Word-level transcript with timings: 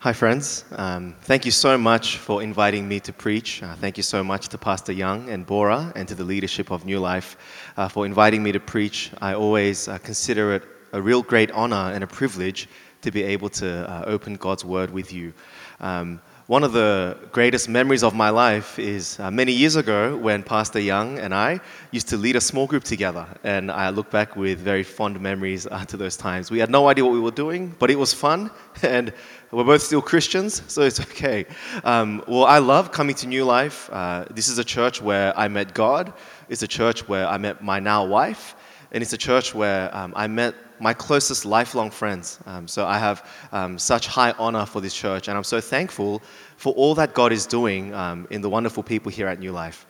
Hi, 0.00 0.12
friends. 0.12 0.64
Um, 0.76 1.16
thank 1.22 1.44
you 1.44 1.50
so 1.50 1.76
much 1.76 2.18
for 2.18 2.40
inviting 2.40 2.86
me 2.86 3.00
to 3.00 3.12
preach. 3.12 3.64
Uh, 3.64 3.74
thank 3.74 3.96
you 3.96 4.04
so 4.04 4.22
much 4.22 4.46
to 4.50 4.56
Pastor 4.56 4.92
Young 4.92 5.28
and 5.28 5.44
Bora 5.44 5.92
and 5.96 6.06
to 6.06 6.14
the 6.14 6.22
leadership 6.22 6.70
of 6.70 6.84
New 6.84 7.00
Life 7.00 7.36
uh, 7.76 7.88
for 7.88 8.06
inviting 8.06 8.40
me 8.40 8.52
to 8.52 8.60
preach. 8.60 9.10
I 9.20 9.34
always 9.34 9.88
uh, 9.88 9.98
consider 9.98 10.54
it 10.54 10.62
a 10.92 11.02
real 11.02 11.20
great 11.20 11.50
honor 11.50 11.90
and 11.92 12.04
a 12.04 12.06
privilege 12.06 12.68
to 13.02 13.10
be 13.10 13.24
able 13.24 13.48
to 13.48 13.90
uh, 13.90 14.04
open 14.06 14.36
God's 14.36 14.64
Word 14.64 14.92
with 14.92 15.12
you. 15.12 15.32
Um, 15.80 16.20
one 16.48 16.64
of 16.64 16.72
the 16.72 17.14
greatest 17.30 17.68
memories 17.68 18.02
of 18.02 18.14
my 18.14 18.30
life 18.30 18.78
is 18.78 19.20
uh, 19.20 19.30
many 19.30 19.52
years 19.52 19.76
ago 19.76 20.16
when 20.16 20.42
Pastor 20.42 20.80
Young 20.80 21.18
and 21.18 21.34
I 21.34 21.60
used 21.90 22.08
to 22.08 22.16
lead 22.16 22.36
a 22.36 22.40
small 22.40 22.66
group 22.66 22.84
together. 22.84 23.26
And 23.44 23.70
I 23.70 23.90
look 23.90 24.10
back 24.10 24.34
with 24.34 24.58
very 24.58 24.82
fond 24.82 25.20
memories 25.20 25.66
uh, 25.66 25.84
to 25.84 25.98
those 25.98 26.16
times. 26.16 26.50
We 26.50 26.58
had 26.58 26.70
no 26.70 26.88
idea 26.88 27.04
what 27.04 27.12
we 27.12 27.20
were 27.20 27.32
doing, 27.32 27.76
but 27.78 27.90
it 27.90 27.98
was 27.98 28.14
fun. 28.14 28.50
And 28.82 29.12
we're 29.50 29.64
both 29.64 29.82
still 29.82 30.00
Christians, 30.00 30.62
so 30.72 30.80
it's 30.80 31.00
okay. 31.00 31.44
Um, 31.84 32.24
well, 32.26 32.46
I 32.46 32.60
love 32.60 32.92
coming 32.92 33.14
to 33.16 33.26
New 33.26 33.44
Life. 33.44 33.90
Uh, 33.92 34.24
this 34.30 34.48
is 34.48 34.56
a 34.56 34.64
church 34.64 35.02
where 35.02 35.38
I 35.38 35.48
met 35.48 35.74
God, 35.74 36.14
it's 36.48 36.62
a 36.62 36.68
church 36.68 37.06
where 37.06 37.28
I 37.28 37.36
met 37.36 37.62
my 37.62 37.78
now 37.78 38.06
wife, 38.06 38.56
and 38.90 39.02
it's 39.02 39.12
a 39.12 39.18
church 39.18 39.54
where 39.54 39.94
um, 39.94 40.14
I 40.16 40.26
met 40.28 40.54
my 40.80 40.94
closest 40.94 41.44
lifelong 41.44 41.90
friends. 41.90 42.38
Um, 42.46 42.68
so 42.68 42.86
I 42.86 42.98
have 42.98 43.26
um, 43.52 43.78
such 43.78 44.06
high 44.06 44.32
honor 44.38 44.66
for 44.66 44.80
this 44.80 44.94
church, 44.94 45.28
and 45.28 45.36
I'm 45.36 45.44
so 45.44 45.60
thankful 45.60 46.22
for 46.56 46.72
all 46.74 46.94
that 46.94 47.14
God 47.14 47.32
is 47.32 47.46
doing 47.46 47.94
um, 47.94 48.26
in 48.30 48.40
the 48.40 48.50
wonderful 48.50 48.82
people 48.82 49.10
here 49.10 49.26
at 49.26 49.38
New 49.38 49.52
Life. 49.52 49.86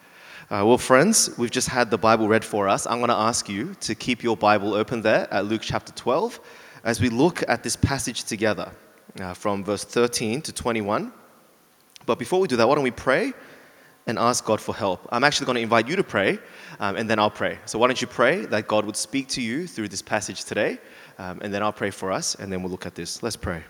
Uh, 0.51 0.65
well, 0.65 0.79
friends, 0.79 1.31
we've 1.37 1.51
just 1.51 1.69
had 1.69 1.91
the 1.91 1.99
Bible 1.99 2.27
read 2.27 2.45
for 2.45 2.69
us. 2.69 2.87
I'm 2.87 2.99
going 2.99 3.09
to 3.09 3.15
ask 3.15 3.49
you 3.49 3.75
to 3.81 3.95
keep 3.95 4.23
your 4.23 4.37
Bible 4.37 4.73
open 4.73 5.03
there 5.03 5.29
at 5.33 5.45
Luke 5.45 5.61
chapter 5.63 5.93
12 5.93 6.41
as 6.85 7.01
we 7.01 7.11
look 7.11 7.47
at 7.49 7.63
this 7.63 7.77
passage 7.77 8.25
together 8.25 8.73
uh, 9.21 9.35
from 9.35 9.63
verse 9.63 9.85
13 9.85 10.41
to 10.43 10.53
21. 10.53 11.13
But 12.07 12.19
before 12.19 12.41
we 12.41 12.49
do 12.49 12.57
that, 12.57 12.67
why 12.67 12.75
don't 12.75 12.85
we 12.85 12.91
pray 12.91 13.35
and 14.09 14.19
ask 14.19 14.45
God 14.45 14.61
for 14.61 14.75
help? 14.75 15.07
I'm 15.13 15.23
actually 15.23 15.47
going 15.47 15.57
to 15.57 15.63
invite 15.63 15.87
you 15.87 15.95
to 15.95 16.03
pray 16.03 16.41
um, 16.81 16.97
and 16.97 17.09
then 17.09 17.21
I'll 17.21 17.31
pray. 17.31 17.59
So 17.67 17.79
why 17.79 17.87
don't 17.87 18.01
you 18.01 18.09
pray 18.09 18.45
that 18.47 18.67
God 18.67 18.85
would 18.85 18.97
speak 18.97 19.29
to 19.29 19.41
you 19.41 19.69
through 19.69 19.89
this 19.89 20.03
passage 20.03 20.45
today, 20.45 20.79
um, 21.19 21.39
and 21.43 21.55
then 21.55 21.63
I'll 21.63 21.73
pray 21.73 21.91
for 21.91 22.11
us, 22.11 22.35
and 22.35 22.53
then 22.53 22.63
we'll 22.63 22.73
look 22.73 22.87
at 22.87 22.97
this. 22.97 23.23
Let's 23.23 23.37
pray. 23.37 23.63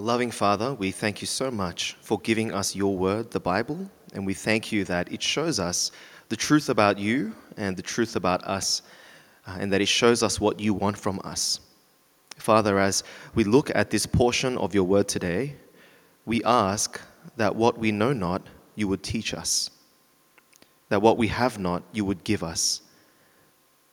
Loving 0.00 0.30
Father, 0.30 0.74
we 0.74 0.90
thank 0.90 1.20
you 1.20 1.26
so 1.26 1.50
much 1.50 1.96
for 2.00 2.18
giving 2.20 2.52
us 2.52 2.74
your 2.74 2.96
word, 2.96 3.30
the 3.30 3.40
Bible, 3.40 3.90
and 4.14 4.24
we 4.24 4.34
thank 4.34 4.72
you 4.72 4.84
that 4.84 5.12
it 5.12 5.22
shows 5.22 5.60
us 5.60 5.92
the 6.30 6.36
truth 6.36 6.68
about 6.68 6.98
you 6.98 7.34
and 7.56 7.76
the 7.76 7.82
truth 7.82 8.16
about 8.16 8.42
us, 8.44 8.82
uh, 9.46 9.58
and 9.60 9.72
that 9.72 9.80
it 9.80 9.88
shows 9.88 10.22
us 10.22 10.40
what 10.40 10.58
you 10.58 10.72
want 10.72 10.96
from 10.96 11.20
us. 11.24 11.60
Father, 12.36 12.78
as 12.78 13.04
we 13.34 13.44
look 13.44 13.70
at 13.74 13.90
this 13.90 14.06
portion 14.06 14.56
of 14.58 14.74
your 14.74 14.84
word 14.84 15.06
today, 15.06 15.54
we 16.24 16.42
ask 16.44 17.00
that 17.36 17.54
what 17.54 17.76
we 17.78 17.92
know 17.92 18.12
not, 18.12 18.42
you 18.76 18.88
would 18.88 19.02
teach 19.02 19.34
us, 19.34 19.70
that 20.88 21.02
what 21.02 21.18
we 21.18 21.28
have 21.28 21.58
not, 21.58 21.82
you 21.92 22.04
would 22.04 22.24
give 22.24 22.42
us, 22.42 22.82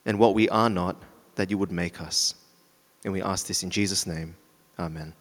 and 0.06 0.18
what 0.18 0.34
we 0.34 0.48
are 0.50 0.70
not, 0.70 0.96
that 1.36 1.52
you 1.52 1.58
would 1.58 1.72
make 1.72 2.00
us. 2.02 2.36
And 3.04 3.12
we 3.12 3.22
ask 3.22 3.46
this 3.48 3.64
in 3.64 3.70
Jesus' 3.70 4.08
name. 4.08 4.36
Amen. 4.80 5.14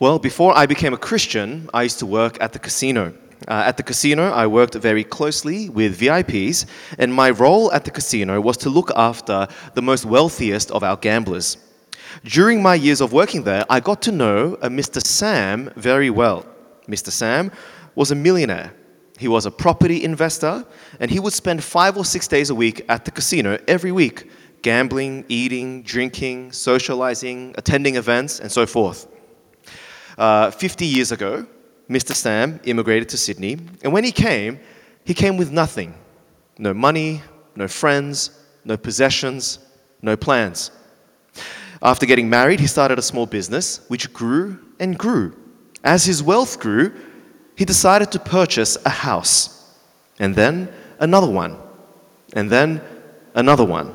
Well, 0.00 0.20
before 0.20 0.56
I 0.56 0.66
became 0.66 0.94
a 0.94 0.96
Christian, 0.96 1.68
I 1.74 1.82
used 1.82 1.98
to 1.98 2.06
work 2.06 2.40
at 2.40 2.52
the 2.52 2.60
casino. 2.60 3.12
Uh, 3.48 3.64
at 3.66 3.76
the 3.76 3.82
casino, 3.82 4.30
I 4.30 4.46
worked 4.46 4.76
very 4.76 5.02
closely 5.02 5.68
with 5.70 5.98
VIPs, 5.98 6.66
and 6.98 7.12
my 7.12 7.30
role 7.30 7.72
at 7.72 7.84
the 7.84 7.90
casino 7.90 8.40
was 8.40 8.56
to 8.58 8.70
look 8.70 8.92
after 8.94 9.48
the 9.74 9.82
most 9.82 10.04
wealthiest 10.04 10.70
of 10.70 10.84
our 10.84 10.96
gamblers. 10.96 11.56
During 12.22 12.62
my 12.62 12.76
years 12.76 13.00
of 13.00 13.12
working 13.12 13.42
there, 13.42 13.64
I 13.68 13.80
got 13.80 14.00
to 14.02 14.12
know 14.12 14.56
a 14.62 14.68
Mr. 14.70 15.04
Sam 15.04 15.72
very 15.74 16.10
well. 16.10 16.46
Mr. 16.86 17.10
Sam 17.10 17.50
was 17.96 18.12
a 18.12 18.14
millionaire. 18.14 18.72
He 19.18 19.26
was 19.26 19.46
a 19.46 19.50
property 19.50 20.04
investor, 20.04 20.64
and 21.00 21.10
he 21.10 21.18
would 21.18 21.32
spend 21.32 21.64
five 21.64 21.96
or 21.96 22.04
six 22.04 22.28
days 22.28 22.50
a 22.50 22.54
week 22.54 22.84
at 22.88 23.04
the 23.04 23.10
casino 23.10 23.58
every 23.66 23.90
week, 23.90 24.30
gambling, 24.62 25.24
eating, 25.28 25.82
drinking, 25.82 26.52
socializing, 26.52 27.52
attending 27.58 27.96
events, 27.96 28.38
and 28.38 28.52
so 28.52 28.64
forth. 28.64 29.08
Uh, 30.18 30.50
50 30.50 30.84
years 30.84 31.12
ago, 31.12 31.46
Mr. 31.88 32.12
Sam 32.12 32.58
immigrated 32.64 33.08
to 33.10 33.16
Sydney, 33.16 33.56
and 33.84 33.92
when 33.92 34.02
he 34.02 34.10
came, 34.10 34.58
he 35.04 35.14
came 35.14 35.36
with 35.36 35.52
nothing 35.52 35.94
no 36.58 36.74
money, 36.74 37.22
no 37.54 37.68
friends, 37.68 38.32
no 38.64 38.76
possessions, 38.76 39.60
no 40.02 40.16
plans. 40.16 40.72
After 41.80 42.04
getting 42.04 42.28
married, 42.28 42.58
he 42.58 42.66
started 42.66 42.98
a 42.98 43.02
small 43.02 43.26
business 43.26 43.80
which 43.86 44.12
grew 44.12 44.58
and 44.80 44.98
grew. 44.98 45.36
As 45.84 46.04
his 46.04 46.20
wealth 46.20 46.58
grew, 46.58 46.92
he 47.54 47.64
decided 47.64 48.10
to 48.10 48.18
purchase 48.18 48.76
a 48.84 48.90
house, 48.90 49.72
and 50.18 50.34
then 50.34 50.68
another 50.98 51.30
one, 51.30 51.56
and 52.32 52.50
then 52.50 52.80
another 53.36 53.64
one. 53.64 53.94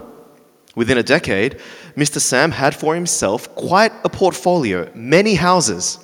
Within 0.76 0.98
a 0.98 1.04
decade, 1.04 1.60
Mr. 1.98 2.20
Sam 2.20 2.52
had 2.52 2.74
for 2.74 2.96
himself 2.96 3.54
quite 3.56 3.92
a 4.06 4.10
portfolio, 4.10 4.90
many 4.96 5.36
houses. 5.36 6.00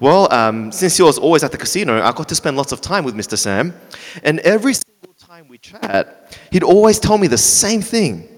Well, 0.00 0.32
um, 0.32 0.72
since 0.72 0.96
he 0.96 1.02
was 1.02 1.18
always 1.18 1.42
at 1.42 1.52
the 1.52 1.58
casino, 1.58 2.02
I 2.02 2.12
got 2.12 2.28
to 2.28 2.34
spend 2.34 2.56
lots 2.56 2.72
of 2.72 2.80
time 2.80 3.04
with 3.04 3.14
Mr. 3.14 3.36
Sam. 3.36 3.74
And 4.22 4.40
every 4.40 4.74
single 4.74 5.14
time 5.18 5.48
we 5.48 5.58
chat, 5.58 6.38
he'd 6.50 6.62
always 6.62 6.98
tell 6.98 7.18
me 7.18 7.26
the 7.26 7.38
same 7.38 7.82
thing. 7.82 8.28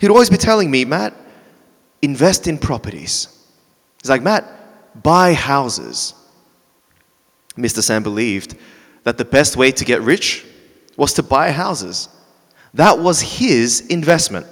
He'd 0.00 0.10
always 0.10 0.30
be 0.30 0.36
telling 0.36 0.70
me, 0.70 0.84
Matt, 0.84 1.14
invest 2.02 2.46
in 2.46 2.58
properties. 2.58 3.28
He's 4.02 4.10
like, 4.10 4.22
Matt, 4.22 4.44
buy 5.02 5.32
houses. 5.32 6.14
Mr. 7.56 7.82
Sam 7.82 8.02
believed 8.02 8.56
that 9.04 9.18
the 9.18 9.24
best 9.24 9.56
way 9.56 9.72
to 9.72 9.84
get 9.84 10.02
rich 10.02 10.44
was 10.96 11.14
to 11.14 11.22
buy 11.22 11.50
houses. 11.50 12.08
That 12.74 12.98
was 12.98 13.20
his 13.20 13.86
investment. 13.86 14.46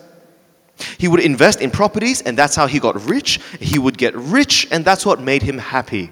He 0.99 1.09
would 1.09 1.21
invest 1.21 1.61
in 1.61 1.71
properties, 1.71 2.23
and 2.23 2.37
that's 2.37 2.57
how 2.57 2.67
he 2.67 2.81
got 2.81 3.01
rich. 3.05 3.39
He 3.61 3.79
would 3.79 3.99
get 3.99 4.15
rich, 4.17 4.67
and 4.71 4.85
that's 4.85 5.07
what 5.07 5.21
made 5.21 5.43
him 5.43 5.59
happy 5.59 6.11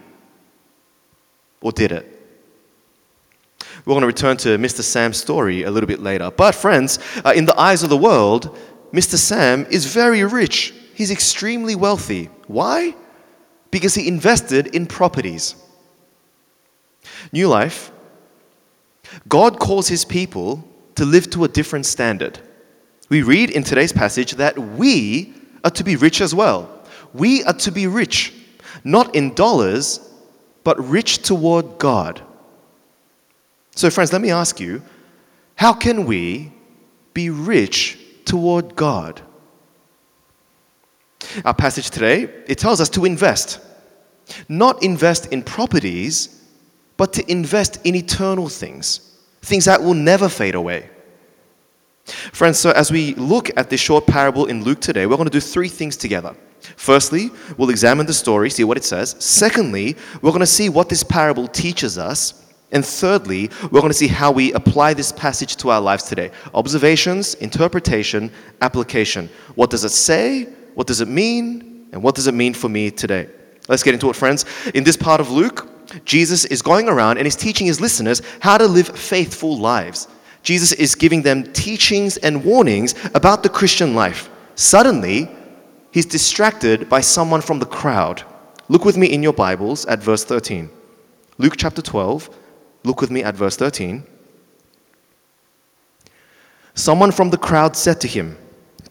or 1.63 1.73
did 1.73 1.93
it? 1.93 2.09
We're 3.85 3.95
going 3.95 4.03
to 4.03 4.07
return 4.07 4.37
to 4.39 4.59
Mr. 4.59 4.83
Sam's 4.83 5.17
story 5.17 5.65
a 5.65 5.71
little 5.71 5.89
bit 5.89 6.01
later. 6.01 6.31
But, 6.31 6.55
friends, 6.55 6.99
uh, 7.25 7.33
in 7.35 7.47
the 7.47 7.59
eyes 7.59 7.83
of 7.83 7.91
the 7.91 7.97
world, 7.97 8.57
Mr. 8.93 9.17
Sam 9.17 9.67
is 9.71 9.87
very 9.87 10.23
rich. 10.25 10.75
He's 10.95 11.11
extremely 11.11 11.75
wealthy. 11.75 12.27
Why? 12.47 12.95
Because 13.71 13.95
he 13.95 14.07
invested 14.07 14.69
in 14.69 14.87
properties. 14.87 15.57
New 17.33 17.49
life. 17.49 17.91
God 19.29 19.59
calls 19.59 19.89
his 19.89 20.05
people 20.05 20.65
to 20.95 21.05
live 21.05 21.31
to 21.31 21.45
a 21.45 21.49
different 21.49 21.87
standard. 21.87 22.39
We 23.09 23.23
read 23.23 23.51
in 23.51 23.65
today's 23.65 23.93
passage 23.93 24.33
that 24.33 24.59
we 24.59 25.35
are 25.65 25.71
to 25.71 25.85
be 25.85 25.97
rich 25.97 26.21
as 26.21 26.35
well. 26.35 26.83
We 27.13 27.43
are 27.45 27.53
to 27.55 27.71
be 27.71 27.87
rich, 27.87 28.33
not 28.85 29.15
in 29.15 29.35
dollars, 29.35 30.12
but 30.65 30.79
rich 30.89 31.19
toward 31.19 31.79
God. 31.79 32.23
So, 33.75 33.91
friends, 33.91 34.13
let 34.13 34.23
me 34.23 34.31
ask 34.31 34.61
you 34.61 34.83
how 35.57 35.73
can 35.73 36.07
we 36.07 36.53
be 37.15 37.31
rich 37.31 37.99
toward 38.25 38.77
God? 38.77 39.21
Our 41.45 41.55
passage 41.55 41.91
today, 41.91 42.23
it 42.47 42.59
tells 42.59 42.81
us 42.81 42.89
to 42.91 43.05
invest. 43.05 43.61
Not 44.49 44.83
invest 44.83 45.33
in 45.33 45.43
properties, 45.43 46.43
but 46.97 47.13
to 47.15 47.31
invest 47.31 47.79
in 47.85 47.95
eternal 47.95 48.49
things, 48.49 49.19
things 49.43 49.65
that 49.65 49.83
will 49.83 49.95
never 49.95 50.29
fade 50.29 50.55
away. 50.55 50.91
Friends, 52.05 52.59
so 52.59 52.71
as 52.73 52.91
we 52.91 53.15
look 53.15 53.51
at 53.57 53.71
this 53.71 53.81
short 53.81 54.07
parable 54.07 54.47
in 54.47 54.65
Luke 54.65 54.81
today, 54.81 55.07
we're 55.07 55.17
going 55.17 55.29
to 55.29 55.33
do 55.33 55.41
three 55.41 55.69
things 55.69 55.97
together. 55.97 56.35
Firstly, 56.77 57.31
we'll 57.57 57.71
examine 57.71 58.07
the 58.07 58.13
story, 58.13 58.51
see 58.51 58.65
what 58.65 58.77
it 58.77 58.85
says. 58.85 59.17
Secondly, 59.19 59.97
we're 60.21 60.31
going 60.31 60.41
to 60.41 60.47
see 60.47 60.69
what 60.69 60.89
this 60.89 61.03
parable 61.03 61.49
teaches 61.49 61.99
us. 61.99 62.35
And 62.71 62.85
thirdly, 62.85 63.51
we're 63.71 63.81
going 63.81 63.91
to 63.91 63.99
see 63.99 64.09
how 64.09 64.33
we 64.33 64.53
apply 64.55 64.95
this 64.95 65.13
passage 65.13 65.57
to 65.57 65.71
our 65.71 65.81
lives 65.81 66.05
today 66.05 66.31
observations, 66.55 67.35
interpretation, 67.35 68.31
application. 68.63 69.29
What 69.55 69.71
does 69.71 69.85
it 69.85 69.91
say? 69.91 70.45
What 70.75 70.87
does 70.87 71.01
it 71.01 71.09
mean? 71.09 71.89
And 71.93 72.03
what 72.03 72.15
does 72.15 72.27
it 72.27 72.33
mean 72.33 72.55
for 72.55 72.69
me 72.69 72.91
today? 72.91 73.29
Let's 73.69 73.83
get 73.83 73.95
into 73.95 74.09
it, 74.09 74.17
friends. 74.17 74.45
In 74.75 74.85
this 74.85 74.97
part 74.97 75.21
of 75.21 75.31
Luke, 75.31 75.69
Jesus 76.05 76.45
is 76.47 76.63
going 76.63 76.89
around 76.89 77.19
and 77.19 77.27
he's 77.27 77.37
teaching 77.37 77.67
his 77.67 77.81
listeners 77.81 78.23
how 78.41 78.57
to 78.57 78.67
live 78.67 78.89
faithful 78.89 79.59
lives. 79.59 80.09
Jesus 80.43 80.73
is 80.73 80.95
giving 80.95 81.23
them 81.23 81.53
teachings 81.53 82.17
and 82.17 82.45
warnings 82.45 82.95
about 83.15 83.43
the 83.43 83.49
Christian 83.49 83.95
life. 83.95 84.31
Suddenly, 84.55 85.29
he's 85.93 86.07
distracted 86.07 86.89
by 86.89 87.01
someone 87.01 87.41
from 87.41 87.61
the 87.61 87.67
crowd. 87.67 88.25
Look 88.69 88.85
with 88.85 88.97
me 88.97 89.07
in 89.07 89.23
your 89.23 89.33
Bibles 89.33 89.87
at 89.87 90.03
verse 90.03 90.25
13. 90.25 90.69
Luke 91.39 91.55
chapter 91.57 91.83
12, 91.83 92.31
look 92.85 93.01
with 93.01 93.11
me 93.11 93.23
at 93.23 93.37
verse 93.37 93.57
13. 93.57 94.05
Someone 96.75 97.13
from 97.13 97.31
the 97.31 97.39
crowd 97.39 97.77
said 97.77 98.01
to 98.01 98.09
him, 98.09 98.37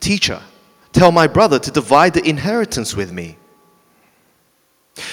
Teacher, 0.00 0.40
tell 0.92 1.12
my 1.12 1.26
brother 1.26 1.58
to 1.58 1.70
divide 1.70 2.14
the 2.14 2.26
inheritance 2.28 2.94
with 2.94 3.12
me. 3.12 3.36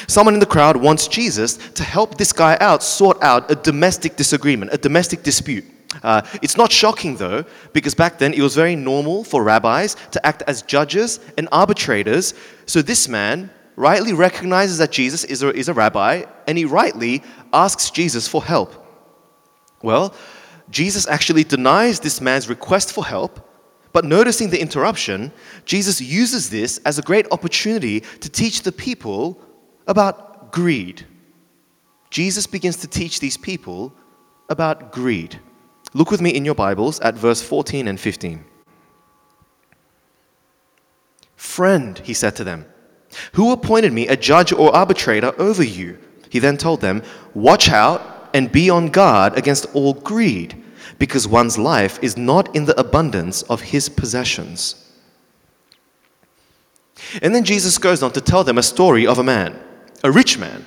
Someone 0.07 0.33
in 0.33 0.39
the 0.39 0.45
crowd 0.45 0.77
wants 0.77 1.07
Jesus 1.07 1.57
to 1.74 1.83
help 1.83 2.18
this 2.18 2.33
guy 2.33 2.57
out 2.59 2.83
sort 2.83 3.21
out 3.24 3.50
a 3.50 3.56
domestic 3.56 4.15
disagreement, 4.15 4.74
a 4.74 4.77
domestic 4.77 5.24
dispute. 5.24 5.65
Uh, 6.03 6.21
it's 6.41 6.56
not 6.56 6.71
shocking 6.71 7.15
though, 7.15 7.44
because 7.74 7.95
back 7.95 8.19
then 8.19 8.33
it 8.33 8.41
was 8.41 8.56
very 8.56 8.75
normal 8.75 9.24
for 9.24 9.44
rabbis 9.44 9.95
to 10.12 10.24
act 10.25 10.44
as 10.47 10.62
judges 10.62 11.19
and 11.38 11.50
arbitrators. 11.51 12.33
So 12.65 12.81
this 12.81 13.07
man 13.07 13.50
rightly 13.75 14.13
recognizes 14.13 14.77
that 14.77 14.91
Jesus 14.91 15.24
is 15.24 15.41
a, 15.41 15.50
is 15.50 15.69
a 15.69 15.74
rabbi 15.74 16.25
and 16.47 16.57
he 16.57 16.65
rightly 16.65 17.24
asks 17.53 17.89
Jesus 17.89 18.27
for 18.27 18.44
help. 18.44 18.86
Well, 19.81 20.13
Jesus 20.69 21.07
actually 21.07 21.44
denies 21.44 22.00
this 22.00 22.21
man's 22.21 22.50
request 22.50 22.94
for 22.94 23.06
help, 23.06 23.39
but 23.92 24.06
noticing 24.06 24.51
the 24.51 24.62
interruption, 24.62 25.31
Jesus 25.65 26.00
uses 26.00 26.50
this 26.50 26.77
as 26.85 27.00
a 27.00 27.01
great 27.01 27.25
opportunity 27.31 28.01
to 28.01 28.30
teach 28.30 28.62
the 28.62 28.71
people 28.71 29.42
about 29.88 30.51
greed. 30.51 31.07
Jesus 32.12 32.45
begins 32.45 32.77
to 32.77 32.88
teach 32.88 33.19
these 33.19 33.38
people 33.38 33.94
about 34.50 34.92
greed. 34.92 35.39
Look 35.94 36.12
with 36.12 36.21
me 36.21 36.30
in 36.30 36.45
your 36.45 36.56
Bibles 36.56 37.00
at 37.00 37.15
verse 37.15 37.41
14 37.41 37.88
and 37.88 38.00
15. 38.00 38.45
Friend, 41.36 42.00
he 42.00 42.13
said 42.13 42.36
to 42.36 42.44
them, 42.44 42.65
who 43.33 43.51
appointed 43.51 43.94
me 43.94 44.07
a 44.07 44.18
judge 44.18 44.51
or 44.51 44.75
arbitrator 44.75 45.33
over 45.39 45.63
you? 45.63 45.97
He 46.30 46.39
then 46.39 46.57
told 46.57 46.81
them, 46.81 47.03
Watch 47.33 47.69
out 47.69 48.30
and 48.33 48.51
be 48.51 48.69
on 48.69 48.88
guard 48.88 49.38
against 49.38 49.65
all 49.74 49.94
greed, 49.94 50.63
because 50.97 51.27
one's 51.27 51.57
life 51.57 52.00
is 52.03 52.18
not 52.18 52.56
in 52.56 52.65
the 52.65 52.80
abundance 52.80 53.42
of 53.44 53.62
his 53.62 53.89
possessions. 53.89 54.85
And 57.21 57.33
then 57.33 57.44
Jesus 57.44 57.77
goes 57.77 58.03
on 58.03 58.12
to 58.12 58.21
tell 58.21 58.44
them 58.44 58.57
a 58.57 58.63
story 58.63 59.07
of 59.07 59.19
a 59.19 59.24
man 59.24 59.59
a 60.03 60.12
rich 60.12 60.38
man, 60.38 60.63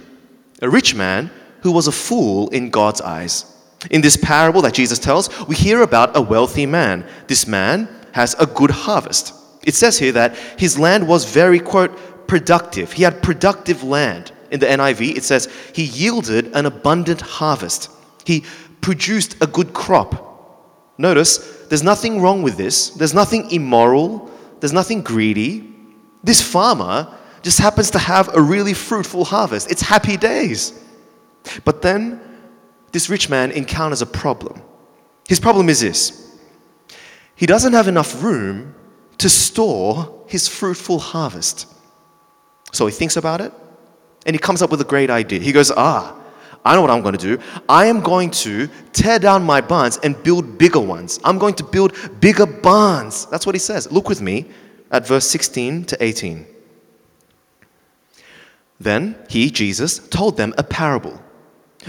a 0.61 0.69
rich 0.69 0.95
man 0.95 1.31
who 1.63 1.73
was 1.73 1.87
a 1.87 1.93
fool 1.93 2.49
in 2.51 2.71
God's 2.71 3.01
eyes. 3.01 3.47
In 3.90 4.00
this 4.00 4.17
parable 4.17 4.62
that 4.62 4.75
Jesus 4.75 4.99
tells, 4.99 5.29
we 5.46 5.55
hear 5.55 5.82
about 5.82 6.17
a 6.17 6.20
wealthy 6.20 6.67
man. 6.67 7.05
This 7.26 7.46
man 7.46 7.88
has 8.12 8.34
a 8.38 8.46
good 8.46 8.70
harvest. 8.70 9.34
It 9.64 9.75
says 9.75 9.99
here 9.99 10.12
that 10.12 10.37
his 10.58 10.79
land 10.79 11.06
was 11.06 11.25
very, 11.25 11.58
quote, 11.58 12.26
productive. 12.26 12.93
He 12.93 13.02
had 13.02 13.23
productive 13.23 13.82
land. 13.82 14.32
In 14.50 14.61
the 14.61 14.67
NIV, 14.67 15.17
it 15.17 15.25
says 15.25 15.49
he 15.75 15.84
yielded 15.84 16.55
an 16.55 16.67
abundant 16.67 17.20
harvest. 17.23 17.90
He 18.25 18.44
produced 18.82 19.43
a 19.43 19.46
good 19.46 19.73
crop. 19.73 20.29
Notice, 20.99 21.38
there's 21.69 21.82
nothing 21.82 22.20
wrong 22.20 22.43
with 22.43 22.56
this. 22.56 22.90
There's 22.90 23.14
nothing 23.14 23.50
immoral. 23.50 24.31
There's 24.61 24.73
nothing 24.73 25.00
greedy. 25.02 25.73
This 26.23 26.43
farmer 26.43 27.08
just 27.43 27.58
happens 27.58 27.90
to 27.93 27.99
have 27.99 28.34
a 28.37 28.40
really 28.40 28.75
fruitful 28.75 29.25
harvest. 29.25 29.70
It's 29.70 29.82
happy 29.82 30.17
days. 30.17 30.79
But 31.64 31.82
then 31.82 32.20
this 32.93 33.09
rich 33.09 33.29
man 33.29 33.50
encounters 33.50 34.03
a 34.03 34.06
problem. 34.06 34.62
His 35.29 35.41
problem 35.41 35.69
is 35.69 35.81
this 35.81 36.39
he 37.35 37.47
doesn't 37.47 37.73
have 37.73 37.89
enough 37.89 38.23
room 38.23 38.75
to 39.19 39.29
store 39.29 40.25
his 40.27 40.49
fruitful 40.49 40.99
harvest. 40.99 41.67
So 42.73 42.87
he 42.87 42.93
thinks 42.93 43.17
about 43.17 43.41
it 43.41 43.53
and 44.27 44.35
he 44.35 44.39
comes 44.39 44.62
up 44.62 44.71
with 44.71 44.81
a 44.81 44.85
great 44.85 45.11
idea. 45.11 45.41
He 45.41 45.53
goes, 45.53 45.71
Ah, 45.77 46.17
I 46.65 46.75
know 46.75 46.83
what 46.83 46.91
I'm 46.91 47.03
going 47.03 47.17
to 47.17 47.37
do. 47.37 47.43
I 47.69 47.87
am 47.87 48.00
going 48.00 48.31
to 48.31 48.69
tear 48.93 49.19
down 49.19 49.43
my 49.43 49.61
barns 49.61 49.99
and 49.99 50.21
build 50.23 50.59
bigger 50.59 50.81
ones. 50.81 51.19
I'm 51.25 51.39
going 51.39 51.55
to 51.55 51.65
build 51.65 51.97
bigger 52.21 52.47
barns. 52.47 53.27
That's 53.27 53.47
what 53.47 53.55
he 53.55 53.59
says. 53.59 53.91
Look 53.91 54.09
with 54.09 54.21
me 54.21 54.49
at 54.91 55.06
verse 55.06 55.29
16 55.29 55.85
to 55.87 56.03
18. 56.03 56.47
Then 58.79 59.17
he, 59.29 59.50
Jesus, 59.50 59.99
told 60.09 60.37
them 60.37 60.55
a 60.59 60.62
parable. 60.62 61.21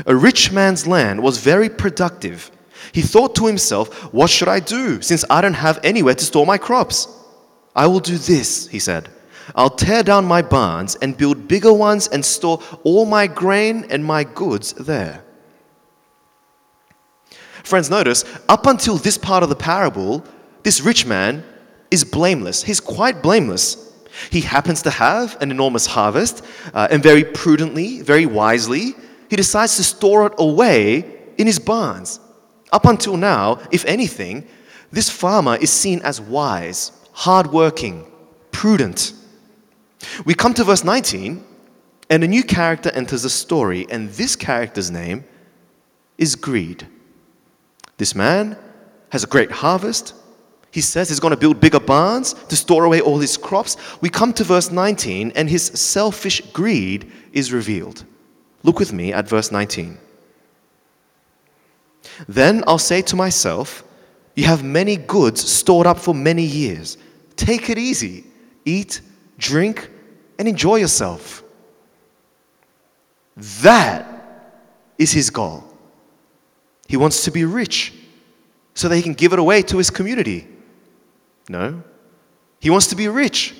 A 0.05 0.15
rich 0.15 0.51
man's 0.51 0.87
land 0.87 1.21
was 1.21 1.37
very 1.37 1.69
productive. 1.69 2.51
He 2.91 3.01
thought 3.01 3.35
to 3.35 3.47
himself, 3.47 4.13
What 4.13 4.29
should 4.29 4.47
I 4.47 4.59
do 4.59 5.01
since 5.01 5.23
I 5.29 5.41
don't 5.41 5.53
have 5.53 5.79
anywhere 5.83 6.15
to 6.15 6.25
store 6.25 6.45
my 6.45 6.57
crops? 6.57 7.07
I 7.75 7.87
will 7.87 7.99
do 7.99 8.17
this, 8.17 8.67
he 8.67 8.79
said. 8.79 9.09
I'll 9.55 9.69
tear 9.69 10.03
down 10.03 10.25
my 10.25 10.41
barns 10.41 10.95
and 10.95 11.17
build 11.17 11.47
bigger 11.47 11.73
ones 11.73 12.07
and 12.07 12.23
store 12.23 12.61
all 12.83 13.05
my 13.05 13.27
grain 13.27 13.85
and 13.89 14.03
my 14.03 14.23
goods 14.23 14.73
there. 14.73 15.23
Friends, 17.63 17.89
notice, 17.89 18.25
up 18.49 18.65
until 18.65 18.97
this 18.97 19.17
part 19.17 19.43
of 19.43 19.49
the 19.49 19.55
parable, 19.55 20.23
this 20.63 20.81
rich 20.81 21.05
man 21.05 21.43
is 21.91 22.03
blameless. 22.03 22.63
He's 22.63 22.79
quite 22.79 23.21
blameless. 23.21 23.91
He 24.29 24.41
happens 24.41 24.81
to 24.83 24.89
have 24.89 25.41
an 25.41 25.49
enormous 25.49 25.85
harvest, 25.85 26.43
uh, 26.73 26.87
and 26.91 27.01
very 27.01 27.23
prudently, 27.23 28.01
very 28.01 28.25
wisely, 28.25 28.95
he 29.29 29.35
decides 29.35 29.75
to 29.77 29.83
store 29.83 30.27
it 30.27 30.33
away 30.37 31.05
in 31.37 31.47
his 31.47 31.59
barns. 31.59 32.19
Up 32.71 32.85
until 32.85 33.17
now, 33.17 33.59
if 33.71 33.85
anything, 33.85 34.47
this 34.91 35.09
farmer 35.09 35.55
is 35.57 35.71
seen 35.71 36.01
as 36.01 36.19
wise, 36.21 36.91
hardworking, 37.11 38.05
prudent. 38.51 39.13
We 40.25 40.33
come 40.33 40.53
to 40.55 40.63
verse 40.63 40.83
19, 40.83 41.43
and 42.09 42.23
a 42.23 42.27
new 42.27 42.43
character 42.43 42.91
enters 42.91 43.23
the 43.23 43.29
story, 43.29 43.87
and 43.89 44.09
this 44.11 44.35
character's 44.35 44.91
name 44.91 45.23
is 46.17 46.35
greed. 46.35 46.87
This 47.97 48.15
man 48.15 48.57
has 49.09 49.23
a 49.23 49.27
great 49.27 49.51
harvest, 49.51 50.13
he 50.73 50.81
says 50.81 51.07
he's 51.07 51.19
going 51.19 51.35
to 51.35 51.39
build 51.39 51.59
bigger 51.59 51.79
barns 51.79 52.33
to 52.33 52.55
store 52.55 52.85
away 52.85 52.99
all 52.99 53.19
his 53.19 53.37
crops. 53.37 53.77
We 54.01 54.09
come 54.09 54.33
to 54.33 54.43
verse 54.43 54.71
19, 54.71 55.33
and 55.35 55.47
his 55.47 55.65
selfish 55.65 56.41
greed 56.51 57.11
is 57.31 57.53
revealed. 57.53 58.05
Look 58.63 58.79
with 58.79 58.93
me 58.93 59.11
at 59.13 59.27
verse 59.27 59.51
19. 59.51 59.97
Then 62.27 62.63
I'll 62.65 62.77
say 62.77 63.01
to 63.03 63.15
myself, 63.15 63.83
You 64.35 64.45
have 64.45 64.63
many 64.63 64.97
goods 64.97 65.41
stored 65.41 65.87
up 65.87 65.99
for 65.99 66.13
many 66.13 66.43
years. 66.43 66.97
Take 67.35 67.69
it 67.69 67.77
easy. 67.77 68.25
Eat, 68.65 69.01
drink, 69.37 69.89
and 70.39 70.47
enjoy 70.47 70.77
yourself. 70.77 71.43
That 73.35 74.07
is 74.97 75.11
his 75.11 75.29
goal. 75.29 75.63
He 76.87 76.97
wants 76.97 77.25
to 77.25 77.31
be 77.31 77.45
rich 77.45 77.93
so 78.75 78.87
that 78.87 78.95
he 78.95 79.01
can 79.01 79.13
give 79.13 79.33
it 79.33 79.39
away 79.39 79.61
to 79.63 79.77
his 79.77 79.89
community. 79.89 80.47
No. 81.49 81.83
He 82.59 82.69
wants 82.69 82.87
to 82.87 82.95
be 82.95 83.07
rich 83.07 83.55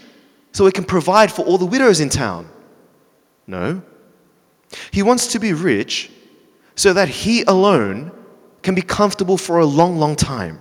so 0.54 0.66
he 0.66 0.72
can 0.72 0.86
provide 0.86 1.32
for 1.32 1.44
all 1.44 1.58
the 1.58 1.66
widows 1.66 2.00
in 2.00 2.10
town. 2.10 2.48
No. 3.48 3.82
He 4.92 5.04
wants 5.04 5.28
to 5.28 5.40
be 5.40 5.54
rich 5.54 6.12
so 6.76 6.94
that 6.94 7.10
he 7.10 7.44
alone 7.44 8.12
can 8.62 8.76
be 8.76 8.82
comfortable 8.82 9.38
for 9.38 9.60
a 9.60 9.66
long, 9.66 9.98
long 9.98 10.16
time. 10.16 10.60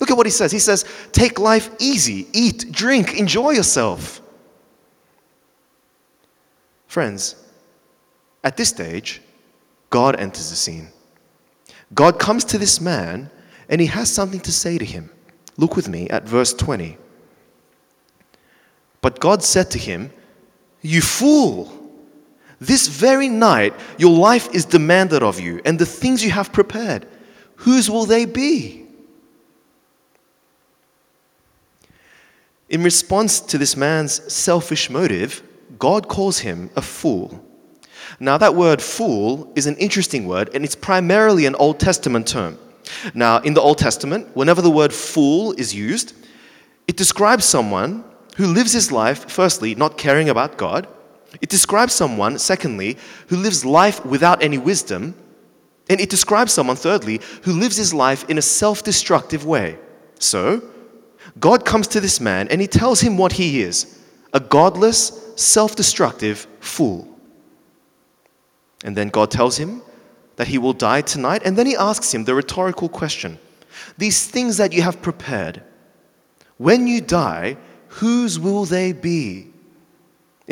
Look 0.00 0.10
at 0.10 0.16
what 0.16 0.26
he 0.26 0.32
says. 0.32 0.50
He 0.50 0.58
says, 0.58 0.84
Take 1.12 1.38
life 1.38 1.70
easy, 1.78 2.26
eat, 2.32 2.72
drink, 2.72 3.18
enjoy 3.18 3.50
yourself. 3.52 4.20
Friends, 6.88 7.36
at 8.44 8.56
this 8.56 8.68
stage, 8.68 9.22
God 9.90 10.16
enters 10.18 10.50
the 10.50 10.56
scene. 10.56 10.88
God 11.94 12.18
comes 12.18 12.44
to 12.46 12.58
this 12.58 12.80
man 12.80 13.30
and 13.68 13.80
he 13.80 13.86
has 13.86 14.10
something 14.10 14.40
to 14.40 14.52
say 14.52 14.76
to 14.76 14.84
him. 14.84 15.10
Look 15.56 15.76
with 15.76 15.88
me 15.88 16.08
at 16.10 16.24
verse 16.24 16.52
20. 16.52 16.98
But 19.00 19.20
God 19.20 19.42
said 19.42 19.70
to 19.72 19.78
him, 19.78 20.12
You 20.80 21.00
fool! 21.00 21.81
This 22.62 22.86
very 22.86 23.28
night 23.28 23.74
your 23.98 24.16
life 24.16 24.48
is 24.54 24.64
demanded 24.64 25.20
of 25.20 25.40
you, 25.40 25.60
and 25.64 25.78
the 25.78 25.86
things 25.86 26.22
you 26.22 26.30
have 26.30 26.52
prepared, 26.52 27.08
whose 27.56 27.90
will 27.90 28.06
they 28.06 28.24
be? 28.24 28.86
In 32.68 32.84
response 32.84 33.40
to 33.40 33.58
this 33.58 33.76
man's 33.76 34.32
selfish 34.32 34.90
motive, 34.90 35.42
God 35.80 36.06
calls 36.06 36.38
him 36.38 36.70
a 36.76 36.82
fool. 36.82 37.44
Now, 38.20 38.38
that 38.38 38.54
word 38.54 38.80
fool 38.80 39.52
is 39.56 39.66
an 39.66 39.76
interesting 39.78 40.28
word, 40.28 40.50
and 40.54 40.64
it's 40.64 40.76
primarily 40.76 41.46
an 41.46 41.56
Old 41.56 41.80
Testament 41.80 42.28
term. 42.28 42.58
Now, 43.12 43.38
in 43.38 43.54
the 43.54 43.60
Old 43.60 43.78
Testament, 43.78 44.28
whenever 44.36 44.62
the 44.62 44.70
word 44.70 44.92
fool 44.92 45.50
is 45.58 45.74
used, 45.74 46.14
it 46.86 46.96
describes 46.96 47.44
someone 47.44 48.04
who 48.36 48.46
lives 48.46 48.72
his 48.72 48.92
life, 48.92 49.28
firstly, 49.28 49.74
not 49.74 49.98
caring 49.98 50.28
about 50.28 50.56
God, 50.56 50.86
It 51.40 51.48
describes 51.48 51.94
someone, 51.94 52.38
secondly, 52.38 52.98
who 53.28 53.36
lives 53.36 53.64
life 53.64 54.04
without 54.04 54.42
any 54.42 54.58
wisdom. 54.58 55.14
And 55.88 56.00
it 56.00 56.10
describes 56.10 56.52
someone, 56.52 56.76
thirdly, 56.76 57.20
who 57.42 57.52
lives 57.52 57.76
his 57.76 57.94
life 57.94 58.28
in 58.28 58.38
a 58.38 58.42
self 58.42 58.82
destructive 58.82 59.44
way. 59.44 59.78
So, 60.18 60.62
God 61.40 61.64
comes 61.64 61.88
to 61.88 62.00
this 62.00 62.20
man 62.20 62.48
and 62.48 62.60
he 62.60 62.66
tells 62.66 63.00
him 63.00 63.16
what 63.16 63.32
he 63.32 63.62
is 63.62 63.98
a 64.32 64.40
godless, 64.40 65.32
self 65.36 65.76
destructive 65.76 66.46
fool. 66.60 67.08
And 68.84 68.96
then 68.96 69.08
God 69.08 69.30
tells 69.30 69.56
him 69.56 69.82
that 70.36 70.48
he 70.48 70.58
will 70.58 70.72
die 70.72 71.02
tonight. 71.02 71.42
And 71.44 71.56
then 71.56 71.66
he 71.66 71.76
asks 71.76 72.12
him 72.12 72.24
the 72.24 72.34
rhetorical 72.34 72.88
question 72.88 73.38
These 73.98 74.26
things 74.26 74.56
that 74.56 74.72
you 74.72 74.82
have 74.82 75.02
prepared, 75.02 75.62
when 76.56 76.86
you 76.86 77.00
die, 77.00 77.56
whose 77.88 78.38
will 78.38 78.64
they 78.64 78.92
be? 78.92 79.51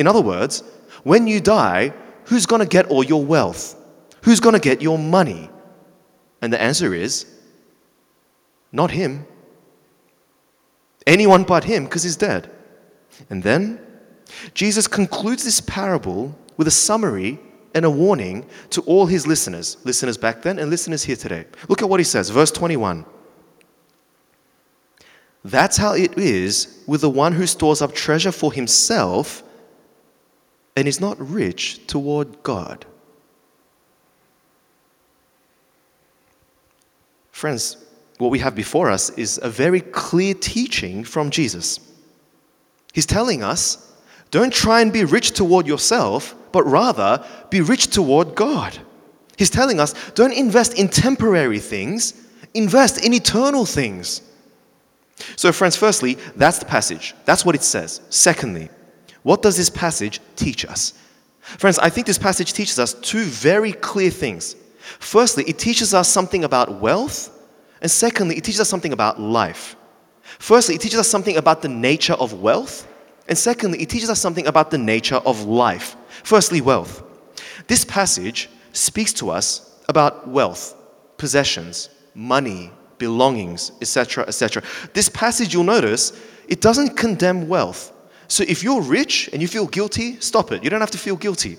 In 0.01 0.07
other 0.07 0.23
words, 0.23 0.63
when 1.05 1.27
you 1.27 1.41
die, 1.41 1.93
who's 2.25 2.47
going 2.47 2.61
to 2.61 2.67
get 2.67 2.87
all 2.87 3.05
your 3.05 3.23
wealth? 3.23 3.77
Who's 4.23 4.41
going 4.41 4.55
to 4.55 4.61
get 4.61 4.81
your 4.81 4.99
money? 4.99 5.51
And 6.41 6.51
the 6.51 6.61
answer 6.61 6.95
is 6.95 7.27
not 8.73 8.91
him. 8.91 9.27
Anyone 11.07 11.45
but 11.45 11.65
him, 11.65 11.85
because 11.85 12.03
he's 12.03 12.17
dead. 12.17 12.51
And 13.29 13.43
then 13.43 13.79
Jesus 14.55 14.87
concludes 14.87 15.45
this 15.45 15.61
parable 15.61 16.35
with 16.57 16.67
a 16.67 16.71
summary 16.71 17.39
and 17.75 17.85
a 17.85 17.91
warning 17.91 18.47
to 18.71 18.81
all 18.83 19.05
his 19.05 19.27
listeners, 19.27 19.77
listeners 19.85 20.17
back 20.17 20.41
then 20.41 20.59
and 20.59 20.71
listeners 20.71 21.03
here 21.03 21.17
today. 21.17 21.45
Look 21.69 21.83
at 21.83 21.91
what 21.91 22.01
he 22.01 22.05
says, 22.05 22.31
verse 22.31 22.51
21. 22.51 23.05
That's 25.45 25.77
how 25.77 25.93
it 25.93 26.17
is 26.17 26.83
with 26.87 27.03
the 27.03 27.11
one 27.11 27.35
who 27.35 27.47
stores 27.47 27.83
up 27.83 27.93
treasure 27.95 28.33
for 28.33 28.51
himself 28.51 29.43
and 30.77 30.87
is 30.87 31.01
not 31.01 31.19
rich 31.21 31.87
toward 31.87 32.43
God. 32.43 32.87
Friends, 37.33 37.77
what 38.19 38.31
we 38.31 38.39
have 38.39 38.55
before 38.55 38.91
us 38.91 39.11
is 39.11 39.41
a 39.43 39.49
very 39.49 39.81
clear 39.81 40.35
teaching 40.35 41.05
from 41.05 41.31
Jesus. 41.31 41.81
He's 42.93 43.07
telling 43.07 43.43
us 43.43 43.91
don't 44.31 44.53
try 44.53 44.81
and 44.81 44.93
be 44.93 45.05
rich 45.05 45.33
toward 45.33 45.67
yourself, 45.67 46.35
but 46.53 46.65
rather 46.65 47.25
be 47.49 47.61
rich 47.61 47.89
toward 47.89 48.35
God. 48.35 48.79
He's 49.37 49.51
telling 49.51 49.81
us 49.81 49.95
don't 50.11 50.33
invest 50.33 50.75
in 50.75 50.89
temporary 50.89 51.61
things, 51.61 52.15
invest 52.55 53.05
in 53.05 53.15
eternal 53.15 53.65
things. 53.65 54.23
So, 55.37 55.53
friends, 55.53 55.77
firstly, 55.77 56.17
that's 56.37 56.59
the 56.59 56.65
passage. 56.65 57.15
That's 57.25 57.45
what 57.45 57.55
it 57.55 57.63
says. 57.63 58.01
Secondly, 58.11 58.71
what 59.23 59.43
does 59.43 59.57
this 59.57 59.71
passage 59.71 60.21
teach 60.37 60.65
us? 60.65 60.95
Friends, 61.41 61.79
I 61.79 61.91
think 61.91 62.07
this 62.07 62.19
passage 62.19 62.53
teaches 62.53 62.79
us 62.79 62.95
two 62.95 63.25
very 63.25 63.73
clear 63.73 64.11
things. 64.11 64.57
Firstly, 64.99 65.45
it 65.47 65.59
teaches 65.59 65.95
us 65.95 66.09
something 66.09 66.45
about 66.45 66.81
wealth, 66.81 67.31
and 67.83 67.91
secondly, 67.91 68.37
it 68.37 68.45
teaches 68.45 68.61
us 68.61 68.69
something 68.69 68.93
about 68.93 69.21
life. 69.21 69.77
Firstly, 70.39 70.75
it 70.75 70.81
teaches 70.81 70.99
us 70.99 71.09
something 71.09 71.37
about 71.37 71.63
the 71.63 71.69
nature 71.69 72.15
of 72.15 72.35
wealth, 72.35 72.87
and 73.29 73.37
secondly, 73.37 73.81
it 73.81 73.89
teaches 73.89 74.11
us 74.11 74.21
something 74.21 74.47
about 74.47 74.71
the 74.71 74.79
nature 74.79 75.17
of 75.17 75.45
life. 75.45 75.97
Firstly, 76.25 76.61
wealth. 76.61 77.03
This 77.67 77.85
passage 77.85 78.49
speaks 78.73 79.13
to 79.15 79.31
us 79.31 79.79
about 79.89 80.29
wealth, 80.29 80.75
possessions, 81.17 81.91
money, 82.15 82.71
belongings, 82.99 83.73
etc., 83.81 84.25
etc. 84.27 84.63
This 84.93 85.09
passage, 85.09 85.53
you'll 85.55 85.65
notice, 85.65 86.13
it 86.49 86.61
doesn't 86.61 86.97
condemn 86.97 87.49
wealth. 87.49 87.93
So 88.31 88.45
if 88.47 88.63
you're 88.63 88.81
rich 88.81 89.29
and 89.33 89.43
you 89.43 89.49
feel 89.49 89.67
guilty, 89.67 90.21
stop 90.21 90.53
it. 90.53 90.63
You 90.63 90.71
don't 90.71 90.81
have 90.81 90.93
to 90.93 90.99
feel 90.99 91.17
guilty. 91.17 91.59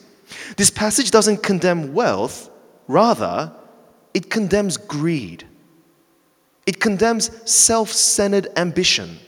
This 0.55 0.69
passage 0.69 1.11
doesn't 1.11 1.43
condemn 1.43 1.93
wealth, 1.93 2.49
rather, 2.87 3.51
it 4.13 4.29
condemns 4.29 4.77
greed. 4.77 5.45
It 6.65 6.79
condemns 6.79 7.29
self 7.43 7.91
centered 7.91 8.47
ambition. 8.55 9.19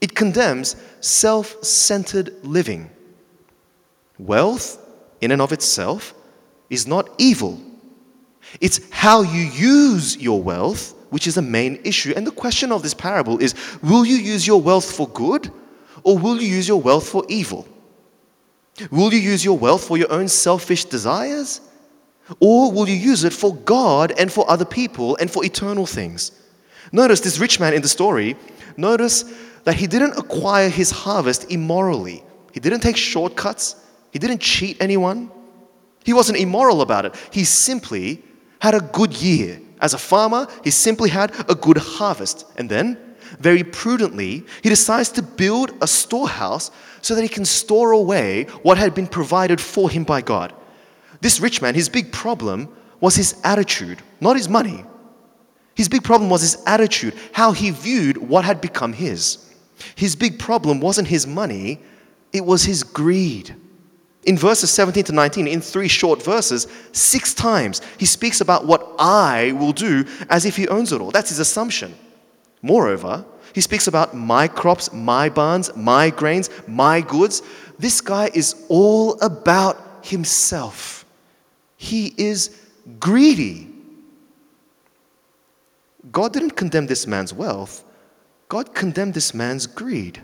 It 0.00 0.14
condemns 0.14 0.76
self 1.00 1.62
centered 1.64 2.32
living. 2.44 2.88
Wealth, 4.20 4.78
in 5.20 5.32
and 5.32 5.42
of 5.42 5.52
itself, 5.52 6.14
is 6.68 6.86
not 6.86 7.10
evil. 7.18 7.60
It's 8.60 8.80
how 8.90 9.22
you 9.22 9.42
use 9.42 10.16
your 10.16 10.40
wealth 10.40 10.94
which 11.10 11.26
is 11.26 11.36
a 11.36 11.42
main 11.42 11.80
issue. 11.82 12.12
And 12.14 12.24
the 12.24 12.30
question 12.30 12.70
of 12.70 12.84
this 12.84 12.94
parable 12.94 13.38
is 13.38 13.56
will 13.82 14.04
you 14.04 14.14
use 14.14 14.46
your 14.46 14.60
wealth 14.60 14.88
for 14.88 15.08
good 15.08 15.50
or 16.02 16.18
will 16.18 16.40
you 16.40 16.48
use 16.48 16.68
your 16.68 16.80
wealth 16.80 17.08
for 17.08 17.24
evil? 17.28 17.66
Will 18.90 19.12
you 19.12 19.20
use 19.20 19.44
your 19.44 19.58
wealth 19.58 19.86
for 19.86 19.98
your 19.98 20.10
own 20.10 20.28
selfish 20.28 20.84
desires? 20.86 21.60
Or 22.38 22.72
will 22.72 22.88
you 22.88 22.94
use 22.94 23.24
it 23.24 23.32
for 23.32 23.54
God 23.54 24.12
and 24.18 24.32
for 24.32 24.48
other 24.50 24.64
people 24.64 25.16
and 25.16 25.30
for 25.30 25.44
eternal 25.44 25.86
things? 25.86 26.32
Notice 26.92 27.20
this 27.20 27.38
rich 27.38 27.60
man 27.60 27.74
in 27.74 27.82
the 27.82 27.88
story, 27.88 28.36
notice 28.76 29.24
that 29.64 29.74
he 29.74 29.86
didn't 29.86 30.16
acquire 30.16 30.68
his 30.68 30.90
harvest 30.90 31.50
immorally. 31.50 32.22
He 32.52 32.60
didn't 32.60 32.80
take 32.80 32.96
shortcuts, 32.96 33.76
he 34.12 34.18
didn't 34.18 34.40
cheat 34.40 34.76
anyone. 34.80 35.30
He 36.04 36.12
wasn't 36.12 36.38
immoral 36.38 36.80
about 36.80 37.04
it. 37.04 37.14
He 37.30 37.44
simply 37.44 38.22
had 38.58 38.74
a 38.74 38.80
good 38.80 39.12
year. 39.20 39.60
As 39.80 39.94
a 39.94 39.98
farmer, 39.98 40.46
he 40.64 40.70
simply 40.70 41.10
had 41.10 41.32
a 41.48 41.54
good 41.54 41.76
harvest. 41.76 42.46
And 42.56 42.68
then, 42.68 42.98
very 43.40 43.64
prudently, 43.64 44.44
he 44.62 44.68
decides 44.68 45.08
to 45.10 45.22
build 45.22 45.72
a 45.80 45.86
storehouse 45.86 46.70
so 47.00 47.14
that 47.14 47.22
he 47.22 47.28
can 47.28 47.44
store 47.44 47.92
away 47.92 48.44
what 48.62 48.78
had 48.78 48.94
been 48.94 49.06
provided 49.06 49.60
for 49.60 49.90
him 49.90 50.04
by 50.04 50.20
God. 50.20 50.52
This 51.20 51.40
rich 51.40 51.60
man, 51.60 51.74
his 51.74 51.88
big 51.88 52.12
problem 52.12 52.68
was 53.00 53.16
his 53.16 53.40
attitude, 53.42 54.02
not 54.20 54.36
his 54.36 54.48
money. 54.48 54.84
His 55.74 55.88
big 55.88 56.04
problem 56.04 56.28
was 56.28 56.42
his 56.42 56.62
attitude, 56.66 57.14
how 57.32 57.52
he 57.52 57.70
viewed 57.70 58.18
what 58.18 58.44
had 58.44 58.60
become 58.60 58.92
his. 58.92 59.50
His 59.94 60.14
big 60.14 60.38
problem 60.38 60.80
wasn't 60.80 61.08
his 61.08 61.26
money, 61.26 61.80
it 62.32 62.44
was 62.44 62.62
his 62.62 62.82
greed. 62.82 63.54
In 64.24 64.36
verses 64.36 64.70
17 64.70 65.04
to 65.04 65.12
19, 65.12 65.46
in 65.46 65.62
three 65.62 65.88
short 65.88 66.22
verses, 66.22 66.66
six 66.92 67.32
times 67.32 67.80
he 67.96 68.04
speaks 68.04 68.42
about 68.42 68.66
what 68.66 68.94
I 68.98 69.52
will 69.52 69.72
do 69.72 70.04
as 70.28 70.44
if 70.44 70.56
he 70.56 70.68
owns 70.68 70.92
it 70.92 71.00
all. 71.00 71.10
That's 71.10 71.30
his 71.30 71.38
assumption. 71.38 71.94
Moreover, 72.62 73.24
he 73.54 73.60
speaks 73.60 73.86
about 73.86 74.14
my 74.14 74.46
crops, 74.46 74.92
my 74.92 75.28
barns, 75.28 75.74
my 75.74 76.10
grains, 76.10 76.50
my 76.66 77.00
goods. 77.00 77.42
This 77.78 78.00
guy 78.00 78.30
is 78.34 78.64
all 78.68 79.20
about 79.20 80.04
himself. 80.04 81.04
He 81.76 82.14
is 82.16 82.60
greedy. 82.98 83.68
God 86.12 86.32
didn't 86.32 86.52
condemn 86.52 86.86
this 86.86 87.06
man's 87.06 87.32
wealth, 87.32 87.84
God 88.48 88.74
condemned 88.74 89.14
this 89.14 89.32
man's 89.34 89.66
greed. 89.66 90.20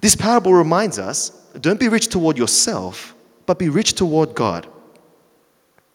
This 0.00 0.16
parable 0.16 0.52
reminds 0.52 0.98
us 0.98 1.30
don't 1.60 1.78
be 1.78 1.88
rich 1.88 2.08
toward 2.08 2.36
yourself, 2.36 3.14
but 3.46 3.58
be 3.58 3.68
rich 3.68 3.94
toward 3.94 4.34
God. 4.34 4.66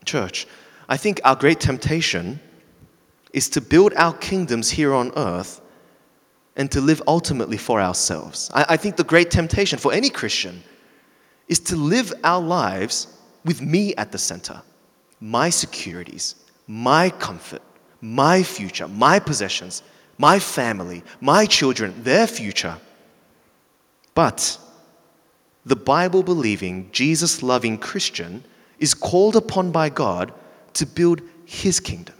Church, 0.05 0.47
I 0.87 0.97
think 0.97 1.19
our 1.23 1.35
great 1.35 1.59
temptation 1.59 2.39
is 3.33 3.49
to 3.49 3.61
build 3.61 3.93
our 3.95 4.13
kingdoms 4.13 4.69
here 4.69 4.93
on 4.93 5.11
earth 5.15 5.61
and 6.55 6.69
to 6.71 6.81
live 6.81 7.01
ultimately 7.07 7.57
for 7.57 7.81
ourselves. 7.81 8.51
I, 8.53 8.65
I, 8.69 8.77
think 8.77 8.97
the 8.97 9.03
great 9.03 9.31
temptation 9.31 9.79
for 9.79 9.93
any 9.93 10.09
Christian 10.09 10.61
is 11.47 11.59
to 11.59 11.75
live 11.75 12.13
our 12.23 12.41
lives 12.41 13.07
with 13.45 13.61
me 13.61 13.95
at 13.95 14.11
the 14.11 14.17
center 14.17 14.61
my 15.19 15.49
securities, 15.49 16.35
my 16.67 17.09
comfort, 17.11 17.61
my 18.01 18.41
future, 18.41 18.87
my 18.87 19.19
possessions, 19.19 19.83
my 20.17 20.39
family, 20.39 21.03
my 21.19 21.45
children, 21.45 21.93
their 22.03 22.25
future. 22.27 22.77
But 24.15 24.57
the 25.65 25.75
Bible 25.75 26.23
believing, 26.23 26.89
Jesus 26.91 27.43
loving 27.43 27.77
Christian 27.77 28.43
is 28.79 28.93
called 28.95 29.35
upon 29.35 29.71
by 29.71 29.89
God 29.89 30.33
to 30.73 30.85
build 30.85 31.21
his 31.45 31.79
kingdom. 31.79 32.15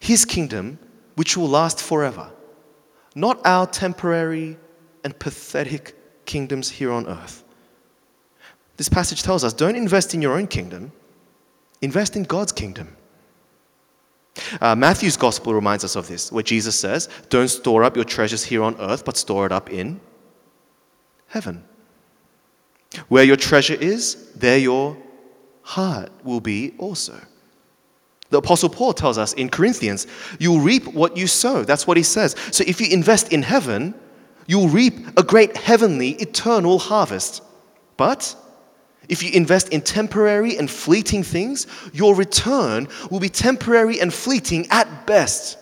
His 0.00 0.24
kingdom, 0.24 0.78
which 1.14 1.36
will 1.36 1.48
last 1.48 1.82
forever. 1.82 2.30
Not 3.14 3.44
our 3.46 3.66
temporary 3.66 4.56
and 5.04 5.18
pathetic 5.18 5.94
kingdoms 6.26 6.68
here 6.68 6.92
on 6.92 7.06
earth. 7.06 7.44
This 8.76 8.88
passage 8.88 9.22
tells 9.22 9.42
us 9.44 9.52
don't 9.52 9.76
invest 9.76 10.14
in 10.14 10.20
your 10.20 10.36
own 10.36 10.46
kingdom, 10.46 10.92
invest 11.80 12.16
in 12.16 12.24
God's 12.24 12.52
kingdom. 12.52 12.96
Uh, 14.60 14.74
Matthew's 14.74 15.16
gospel 15.16 15.54
reminds 15.54 15.82
us 15.82 15.96
of 15.96 16.08
this, 16.08 16.30
where 16.30 16.42
Jesus 16.42 16.78
says, 16.78 17.08
Don't 17.30 17.48
store 17.48 17.84
up 17.84 17.96
your 17.96 18.04
treasures 18.04 18.44
here 18.44 18.62
on 18.62 18.78
earth, 18.78 19.04
but 19.04 19.16
store 19.16 19.46
it 19.46 19.52
up 19.52 19.70
in 19.70 20.00
heaven. 21.28 21.64
Where 23.08 23.24
your 23.24 23.36
treasure 23.36 23.74
is, 23.74 24.30
there 24.32 24.58
your 24.58 24.96
heart 25.62 26.10
will 26.22 26.40
be 26.40 26.74
also. 26.78 27.18
The 28.30 28.38
Apostle 28.38 28.68
Paul 28.68 28.92
tells 28.92 29.18
us 29.18 29.32
in 29.34 29.48
Corinthians, 29.48 30.06
you'll 30.38 30.60
reap 30.60 30.86
what 30.86 31.16
you 31.16 31.26
sow. 31.26 31.62
That's 31.62 31.86
what 31.86 31.96
he 31.96 32.02
says. 32.02 32.34
So 32.50 32.64
if 32.66 32.80
you 32.80 32.88
invest 32.88 33.32
in 33.32 33.42
heaven, 33.42 33.94
you'll 34.46 34.68
reap 34.68 34.94
a 35.16 35.22
great 35.22 35.56
heavenly, 35.56 36.10
eternal 36.12 36.78
harvest. 36.78 37.42
But 37.96 38.34
if 39.08 39.22
you 39.22 39.30
invest 39.32 39.68
in 39.68 39.80
temporary 39.80 40.56
and 40.56 40.70
fleeting 40.70 41.22
things, 41.22 41.66
your 41.92 42.14
return 42.14 42.88
will 43.10 43.20
be 43.20 43.28
temporary 43.28 44.00
and 44.00 44.12
fleeting 44.12 44.66
at 44.70 45.06
best. 45.06 45.58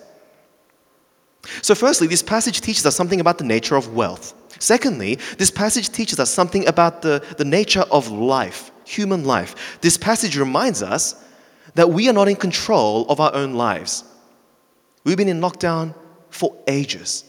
So, 1.61 1.75
firstly, 1.75 2.07
this 2.07 2.23
passage 2.23 2.63
teaches 2.63 2.87
us 2.87 2.97
something 2.97 3.21
about 3.21 3.37
the 3.37 3.45
nature 3.45 3.77
of 3.77 3.95
wealth. 3.95 4.33
Secondly, 4.59 5.19
this 5.37 5.51
passage 5.51 5.91
teaches 5.91 6.19
us 6.19 6.31
something 6.31 6.67
about 6.67 7.03
the, 7.03 7.23
the 7.37 7.45
nature 7.45 7.85
of 7.91 8.09
life, 8.09 8.71
human 8.87 9.25
life. 9.25 9.79
This 9.83 9.99
passage 9.99 10.39
reminds 10.39 10.83
us 10.83 11.23
that 11.75 11.91
we 11.91 12.09
are 12.09 12.13
not 12.13 12.29
in 12.29 12.37
control 12.37 13.07
of 13.09 13.21
our 13.21 13.35
own 13.35 13.55
lives. 13.55 14.05
We've 15.05 15.17
been 15.17 15.29
in 15.29 15.41
lockdown 15.41 15.95
for 16.31 16.57
ages. 16.67 17.25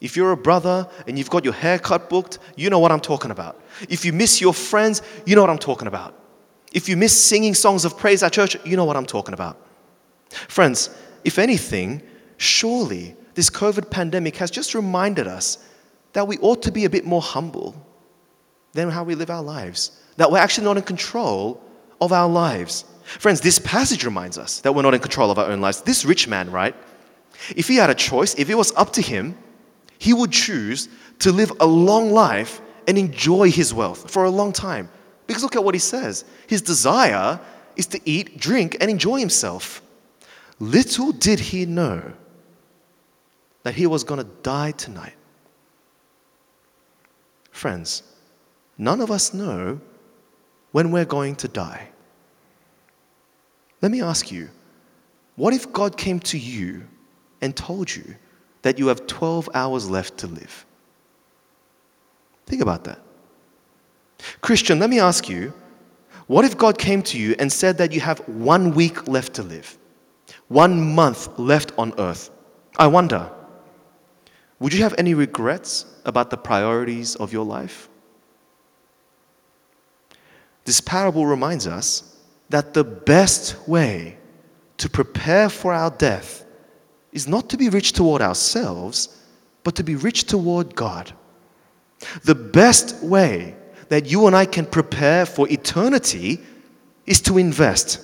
If 0.00 0.16
you're 0.16 0.32
a 0.32 0.36
brother 0.36 0.88
and 1.06 1.18
you've 1.18 1.30
got 1.30 1.44
your 1.44 1.54
haircut 1.54 2.10
booked, 2.10 2.38
you 2.56 2.70
know 2.70 2.78
what 2.78 2.92
I'm 2.92 3.00
talking 3.00 3.30
about. 3.30 3.60
If 3.88 4.04
you 4.04 4.12
miss 4.12 4.40
your 4.40 4.52
friends, 4.52 5.02
you 5.24 5.34
know 5.34 5.40
what 5.40 5.50
I'm 5.50 5.58
talking 5.58 5.88
about. 5.88 6.14
If 6.72 6.88
you 6.88 6.96
miss 6.96 7.18
singing 7.18 7.54
songs 7.54 7.84
of 7.84 7.96
praise 7.96 8.22
at 8.22 8.32
church, 8.32 8.56
you 8.64 8.76
know 8.76 8.84
what 8.84 8.96
I'm 8.96 9.06
talking 9.06 9.32
about. 9.32 9.56
Friends, 10.28 10.90
if 11.24 11.38
anything, 11.38 12.02
surely 12.36 13.16
this 13.34 13.48
COVID 13.48 13.90
pandemic 13.90 14.36
has 14.36 14.50
just 14.50 14.74
reminded 14.74 15.26
us 15.26 15.58
that 16.12 16.28
we 16.28 16.38
ought 16.38 16.62
to 16.62 16.72
be 16.72 16.84
a 16.84 16.90
bit 16.90 17.04
more 17.04 17.22
humble 17.22 17.74
than 18.72 18.90
how 18.90 19.04
we 19.04 19.14
live 19.14 19.30
our 19.30 19.42
lives, 19.42 20.02
that 20.16 20.30
we're 20.30 20.38
actually 20.38 20.64
not 20.64 20.76
in 20.76 20.82
control 20.82 21.62
of 22.00 22.12
our 22.12 22.28
lives. 22.28 22.84
Friends, 23.06 23.40
this 23.40 23.58
passage 23.60 24.04
reminds 24.04 24.36
us 24.36 24.60
that 24.60 24.74
we're 24.74 24.82
not 24.82 24.94
in 24.94 25.00
control 25.00 25.30
of 25.30 25.38
our 25.38 25.46
own 25.46 25.60
lives. 25.60 25.80
This 25.80 26.04
rich 26.04 26.26
man, 26.26 26.50
right? 26.50 26.74
If 27.54 27.68
he 27.68 27.76
had 27.76 27.88
a 27.88 27.94
choice, 27.94 28.34
if 28.34 28.50
it 28.50 28.56
was 28.56 28.72
up 28.76 28.92
to 28.94 29.02
him, 29.02 29.38
he 29.98 30.12
would 30.12 30.32
choose 30.32 30.88
to 31.20 31.32
live 31.32 31.52
a 31.60 31.66
long 31.66 32.10
life 32.10 32.60
and 32.88 32.98
enjoy 32.98 33.50
his 33.50 33.72
wealth 33.72 34.10
for 34.10 34.24
a 34.24 34.30
long 34.30 34.52
time. 34.52 34.88
Because 35.26 35.42
look 35.42 35.56
at 35.56 35.64
what 35.64 35.74
he 35.74 35.78
says 35.78 36.24
his 36.46 36.62
desire 36.62 37.40
is 37.76 37.86
to 37.86 38.00
eat, 38.04 38.38
drink, 38.38 38.76
and 38.80 38.90
enjoy 38.90 39.18
himself. 39.18 39.82
Little 40.58 41.12
did 41.12 41.38
he 41.38 41.64
know 41.64 42.12
that 43.62 43.74
he 43.74 43.86
was 43.86 44.04
going 44.04 44.18
to 44.18 44.30
die 44.42 44.72
tonight. 44.72 45.14
Friends, 47.50 48.02
none 48.78 49.00
of 49.00 49.10
us 49.10 49.32
know 49.32 49.80
when 50.72 50.90
we're 50.90 51.04
going 51.04 51.36
to 51.36 51.48
die. 51.48 51.88
Let 53.82 53.90
me 53.90 54.02
ask 54.02 54.30
you 54.30 54.48
what 55.36 55.52
if 55.52 55.70
God 55.72 55.96
came 55.96 56.18
to 56.20 56.38
you 56.38 56.86
and 57.40 57.54
told 57.54 57.94
you 57.94 58.16
that 58.62 58.78
you 58.78 58.88
have 58.88 59.06
12 59.06 59.50
hours 59.54 59.88
left 59.90 60.18
to 60.18 60.26
live? 60.26 60.64
Think 62.46 62.62
about 62.62 62.84
that. 62.84 63.00
Christian, 64.40 64.78
let 64.78 64.88
me 64.88 64.98
ask 64.98 65.28
you 65.28 65.52
what 66.26 66.44
if 66.44 66.56
God 66.56 66.78
came 66.78 67.02
to 67.02 67.18
you 67.18 67.36
and 67.38 67.52
said 67.52 67.78
that 67.78 67.92
you 67.92 68.00
have 68.00 68.18
one 68.28 68.74
week 68.74 69.06
left 69.06 69.34
to 69.34 69.42
live, 69.42 69.78
one 70.48 70.94
month 70.94 71.38
left 71.38 71.72
on 71.78 71.92
earth? 71.98 72.30
I 72.78 72.86
wonder, 72.86 73.30
would 74.58 74.72
you 74.72 74.82
have 74.82 74.94
any 74.98 75.14
regrets 75.14 75.86
about 76.04 76.30
the 76.30 76.36
priorities 76.36 77.14
of 77.16 77.32
your 77.32 77.44
life? 77.44 77.88
This 80.64 80.80
parable 80.80 81.26
reminds 81.26 81.66
us 81.66 82.15
that 82.48 82.74
the 82.74 82.84
best 82.84 83.56
way 83.68 84.18
to 84.78 84.88
prepare 84.88 85.48
for 85.48 85.72
our 85.72 85.90
death 85.90 86.44
is 87.12 87.26
not 87.26 87.48
to 87.50 87.56
be 87.56 87.68
rich 87.68 87.92
toward 87.92 88.22
ourselves, 88.22 89.22
but 89.64 89.74
to 89.76 89.82
be 89.82 89.94
rich 89.96 90.24
toward 90.24 90.74
God. 90.74 91.12
The 92.24 92.34
best 92.34 93.02
way 93.02 93.56
that 93.88 94.06
you 94.06 94.26
and 94.26 94.36
I 94.36 94.44
can 94.44 94.66
prepare 94.66 95.24
for 95.26 95.48
eternity 95.48 96.40
is 97.06 97.20
to 97.22 97.38
invest, 97.38 98.00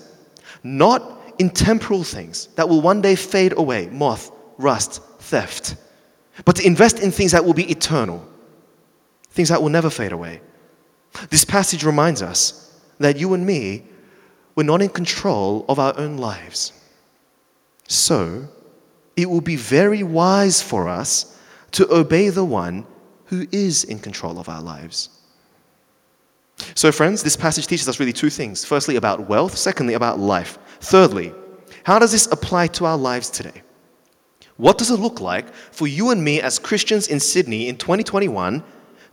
not 0.62 1.02
in 1.38 1.50
temporal 1.50 2.04
things 2.04 2.46
that 2.56 2.68
will 2.68 2.80
one 2.80 3.00
day 3.02 3.16
fade 3.16 3.56
away 3.56 3.88
moth, 3.88 4.30
rust, 4.58 5.02
theft 5.18 5.76
but 6.44 6.56
to 6.56 6.66
invest 6.66 7.00
in 7.00 7.10
things 7.10 7.32
that 7.32 7.44
will 7.44 7.54
be 7.54 7.70
eternal, 7.70 8.26
things 9.30 9.48
that 9.50 9.62
will 9.62 9.68
never 9.68 9.90
fade 9.90 10.12
away. 10.12 10.40
This 11.30 11.44
passage 11.44 11.84
reminds 11.84 12.22
us 12.22 12.80
that 12.98 13.16
you 13.18 13.34
and 13.34 13.44
me, 13.44 13.84
we're 14.54 14.64
not 14.64 14.82
in 14.82 14.88
control 14.88 15.64
of 15.68 15.78
our 15.78 15.98
own 15.98 16.16
lives. 16.16 16.72
So, 17.88 18.48
it 19.16 19.28
will 19.28 19.40
be 19.40 19.56
very 19.56 20.02
wise 20.02 20.62
for 20.62 20.88
us 20.88 21.38
to 21.72 21.92
obey 21.92 22.28
the 22.28 22.44
one 22.44 22.86
who 23.26 23.46
is 23.52 23.84
in 23.84 23.98
control 23.98 24.38
of 24.38 24.48
our 24.48 24.62
lives. 24.62 25.08
So, 26.74 26.92
friends, 26.92 27.22
this 27.22 27.36
passage 27.36 27.66
teaches 27.66 27.88
us 27.88 27.98
really 27.98 28.12
two 28.12 28.30
things. 28.30 28.64
Firstly, 28.64 28.96
about 28.96 29.28
wealth. 29.28 29.56
Secondly, 29.56 29.94
about 29.94 30.18
life. 30.18 30.58
Thirdly, 30.80 31.32
how 31.84 31.98
does 31.98 32.12
this 32.12 32.26
apply 32.30 32.68
to 32.68 32.86
our 32.86 32.96
lives 32.96 33.30
today? 33.30 33.62
What 34.56 34.78
does 34.78 34.90
it 34.90 35.00
look 35.00 35.20
like 35.20 35.52
for 35.52 35.86
you 35.86 36.10
and 36.10 36.22
me 36.22 36.40
as 36.40 36.58
Christians 36.58 37.08
in 37.08 37.18
Sydney 37.20 37.68
in 37.68 37.76
2021 37.76 38.62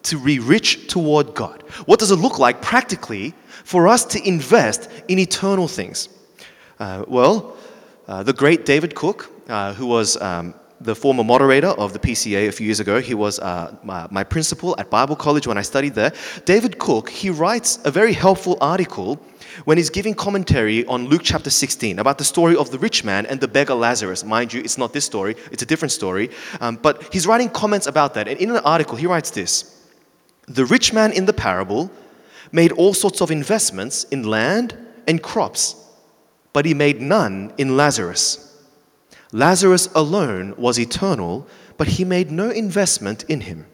to 0.04 0.23
be 0.23 0.39
rich 0.39 0.88
toward 0.88 1.34
God? 1.34 1.63
What 1.86 1.99
does 1.99 2.12
it 2.12 2.17
look 2.17 2.39
like 2.39 2.62
practically 2.62 3.34
for 3.63 3.88
us 3.88 4.06
to 4.06 4.28
invest 4.28 4.89
in 5.08 5.19
eternal 5.19 5.67
things? 5.67 6.10
Uh, 6.80 7.04
well, 7.08 7.58
uh, 8.08 8.24
the 8.24 8.34
great 8.34 8.65
David 8.65 8.95
Cook, 8.95 9.32
uh, 9.50 9.74
who 9.74 9.86
was 9.86 10.19
um, 10.22 10.54
the 10.82 10.95
former 10.95 11.24
moderator 11.24 11.67
of 11.67 11.93
the 11.93 12.00
PCA 12.00 12.48
a 12.48 12.52
few 12.52 12.65
years 12.65 12.80
ago. 12.80 13.02
He 13.02 13.13
was 13.13 13.39
uh, 13.39 13.76
my, 13.84 14.08
my, 14.10 14.24
principal 14.24 14.76
at 14.80 14.89
Bible 14.89 15.15
College 15.15 15.45
when 15.45 15.58
I 15.58 15.62
studied 15.62 15.93
there. 15.93 16.13
David 16.45 16.80
Cook, 16.80 17.10
he 17.10 17.30
writes 17.30 17.80
a 17.84 17.91
very 17.91 18.13
helpful 18.13 18.58
article 18.62 19.19
when 19.65 19.78
he's 19.78 19.89
giving 19.89 20.13
commentary 20.13 20.86
on 20.86 21.08
Luke 21.08 21.22
chapter 21.24 21.50
16 21.50 22.00
about 22.00 22.17
the 22.17 22.24
story 22.24 22.56
of 22.56 22.72
the 22.72 22.80
rich 22.80 23.04
man 23.04 23.26
and 23.26 23.41
the 23.41 23.48
beggar 23.48 23.74
Lazarus. 23.74 24.24
Mind 24.24 24.54
you, 24.54 24.62
it's 24.62 24.78
not 24.78 24.93
this 24.93 25.06
story, 25.06 25.36
it's 25.52 25.63
a 25.63 25.65
different 25.65 25.91
story. 25.91 26.30
Um, 26.62 26.78
but 26.78 27.12
he's 27.12 27.28
writing 27.28 27.50
comments 27.50 27.88
about 27.88 28.13
that. 28.13 28.28
And 28.28 28.39
in 28.39 28.50
an 28.52 28.58
article, 28.63 28.95
he 28.95 29.06
writes 29.06 29.32
this 29.32 29.86
The 30.48 30.65
rich 30.65 30.93
man 30.93 31.12
in 31.12 31.26
the 31.26 31.34
parable 31.34 31.91
made 32.52 32.72
all 32.72 32.94
sorts 32.94 33.22
of 33.22 33.32
investments 33.32 34.04
in 34.06 34.24
land 34.24 34.78
and 35.08 35.22
crops, 35.22 35.76
but 36.54 36.66
he 36.66 36.74
made 36.74 37.02
none 37.02 37.54
in 37.58 37.78
Lazarus. 37.78 38.46
Lazarus 39.32 39.90
alone 39.96 40.56
was 40.58 40.80
eternal, 40.80 41.48
but 41.78 41.88
he 41.88 42.04
made 42.04 42.32
no 42.32 42.50
investment 42.50 43.24
in 43.26 43.42
him. 43.42 43.66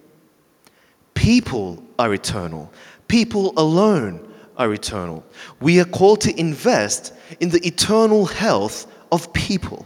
People 1.14 1.84
are 1.98 2.14
eternal. 2.14 2.72
People 3.08 3.54
alone 3.58 4.34
are 4.58 4.74
eternal. 4.74 5.24
We 5.62 5.80
are 5.80 5.86
called 5.86 6.22
to 6.22 6.40
invest 6.40 7.14
in 7.40 7.50
the 7.50 7.66
eternal 7.66 8.26
health 8.26 8.88
of 9.12 9.32
people. 9.34 9.86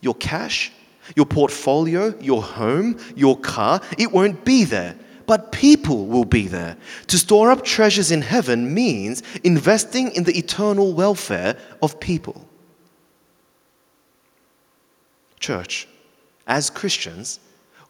Your 0.00 0.14
cash, 0.14 0.72
your 1.16 1.26
portfolio, 1.26 2.14
your 2.20 2.42
home, 2.42 2.98
your 3.14 3.38
car, 3.38 3.80
it 3.98 4.10
won't 4.10 4.44
be 4.44 4.64
there. 4.64 4.96
But 5.30 5.52
people 5.52 6.06
will 6.06 6.24
be 6.24 6.48
there. 6.48 6.76
To 7.06 7.16
store 7.16 7.52
up 7.52 7.64
treasures 7.64 8.10
in 8.10 8.20
heaven 8.20 8.74
means 8.74 9.22
investing 9.44 10.10
in 10.16 10.24
the 10.24 10.36
eternal 10.36 10.92
welfare 10.92 11.56
of 11.80 12.00
people. 12.00 12.48
Church, 15.38 15.86
as 16.48 16.68
Christians, 16.68 17.38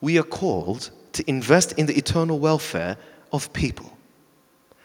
we 0.03 0.18
are 0.18 0.22
called 0.22 0.90
to 1.14 1.24
invest 1.31 1.72
in 1.79 1.87
the 1.87 1.96
eternal 1.96 2.38
welfare 2.38 2.98
of 3.33 3.50
people. 3.55 3.90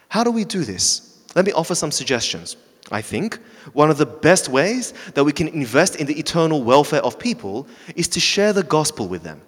How 0.08 0.24
do 0.24 0.30
we 0.30 0.46
do 0.46 0.64
this? 0.64 1.18
Let 1.34 1.44
me 1.44 1.52
offer 1.52 1.74
some 1.74 1.90
suggestions. 1.90 2.56
I 2.90 3.02
think 3.02 3.38
one 3.74 3.90
of 3.90 3.98
the 3.98 4.06
best 4.06 4.48
ways 4.48 4.94
that 5.12 5.24
we 5.24 5.32
can 5.32 5.48
invest 5.48 5.96
in 5.96 6.06
the 6.06 6.18
eternal 6.18 6.62
welfare 6.62 7.02
of 7.02 7.18
people 7.18 7.68
is 7.96 8.08
to 8.08 8.18
share 8.18 8.54
the 8.54 8.62
gospel 8.62 9.08
with 9.08 9.24
them. 9.24 9.42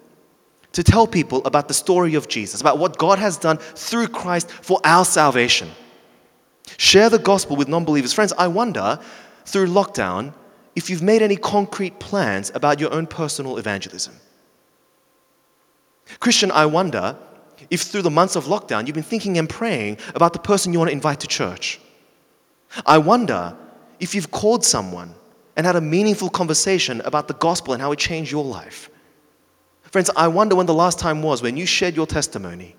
To 0.73 0.83
tell 0.83 1.07
people 1.07 1.41
about 1.45 1.67
the 1.67 1.73
story 1.73 2.15
of 2.15 2.27
Jesus, 2.27 2.61
about 2.61 2.77
what 2.77 2.97
God 2.97 3.19
has 3.19 3.37
done 3.37 3.57
through 3.57 4.07
Christ 4.07 4.49
for 4.51 4.79
our 4.83 5.03
salvation. 5.03 5.69
Share 6.77 7.09
the 7.09 7.19
gospel 7.19 7.55
with 7.55 7.67
non 7.67 7.85
believers. 7.85 8.13
Friends, 8.13 8.33
I 8.37 8.47
wonder 8.47 8.99
through 9.45 9.67
lockdown 9.67 10.33
if 10.75 10.89
you've 10.89 11.01
made 11.01 11.21
any 11.21 11.35
concrete 11.35 11.99
plans 11.99 12.51
about 12.53 12.79
your 12.79 12.93
own 12.93 13.07
personal 13.07 13.57
evangelism. 13.57 14.15
Christian, 16.19 16.51
I 16.51 16.65
wonder 16.65 17.17
if 17.69 17.81
through 17.81 18.03
the 18.03 18.09
months 18.09 18.35
of 18.35 18.45
lockdown 18.45 18.87
you've 18.87 18.93
been 18.93 19.03
thinking 19.03 19.37
and 19.37 19.49
praying 19.49 19.97
about 20.15 20.33
the 20.33 20.39
person 20.39 20.71
you 20.71 20.79
want 20.79 20.89
to 20.89 20.93
invite 20.93 21.19
to 21.21 21.27
church. 21.27 21.79
I 22.85 22.97
wonder 22.97 23.55
if 23.99 24.15
you've 24.15 24.31
called 24.31 24.63
someone 24.63 25.13
and 25.55 25.65
had 25.65 25.75
a 25.75 25.81
meaningful 25.81 26.29
conversation 26.29 27.01
about 27.01 27.27
the 27.27 27.33
gospel 27.33 27.73
and 27.73 27.81
how 27.81 27.91
it 27.91 27.99
changed 27.99 28.31
your 28.31 28.45
life. 28.45 28.89
Friends, 29.91 30.09
I 30.15 30.27
wonder 30.27 30.55
when 30.55 30.65
the 30.65 30.73
last 30.73 30.99
time 30.99 31.21
was 31.21 31.41
when 31.41 31.57
you 31.57 31.65
shared 31.65 31.95
your 31.95 32.07
testimony. 32.07 32.75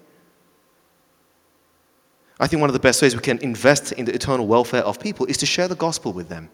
I 2.38 2.46
think 2.46 2.61
one 2.61 2.70
of 2.70 2.75
the 2.75 2.81
best 2.81 3.03
ways 3.03 3.14
we 3.14 3.20
can 3.20 3.38
invest 3.38 3.92
in 3.92 4.05
the 4.05 4.14
eternal 4.14 4.46
welfare 4.46 4.83
of 4.83 4.99
people 4.99 5.27
is 5.27 5.37
to 5.38 5.46
share 5.46 5.68
the 5.68 5.75
gospel 5.75 6.12
with 6.12 6.29
them, 6.29 6.49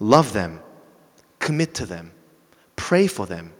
love 0.00 0.32
them, 0.32 0.60
commit 1.38 1.74
to 1.74 1.86
them, 1.86 2.10
pray 2.76 3.06
for 3.06 3.26
them, 3.26 3.52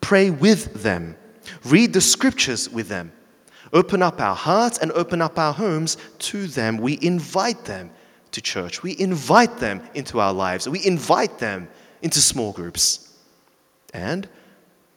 pray 0.00 0.30
with 0.30 0.82
them, 0.82 1.16
read 1.64 1.92
the 1.92 2.00
scriptures 2.00 2.70
with 2.70 2.88
them 2.88 3.12
open 3.74 4.02
up 4.02 4.20
our 4.20 4.36
hearts 4.36 4.78
and 4.78 4.92
open 4.92 5.20
up 5.20 5.38
our 5.38 5.52
homes 5.52 5.98
to 6.20 6.46
them. 6.46 6.78
We 6.78 6.98
invite 7.02 7.64
them 7.64 7.90
to 8.30 8.40
church. 8.40 8.82
We 8.82 8.98
invite 8.98 9.58
them 9.58 9.82
into 9.94 10.20
our 10.20 10.32
lives. 10.32 10.68
We 10.68 10.84
invite 10.86 11.38
them 11.38 11.68
into 12.00 12.20
small 12.20 12.52
groups. 12.52 13.12
And 13.92 14.28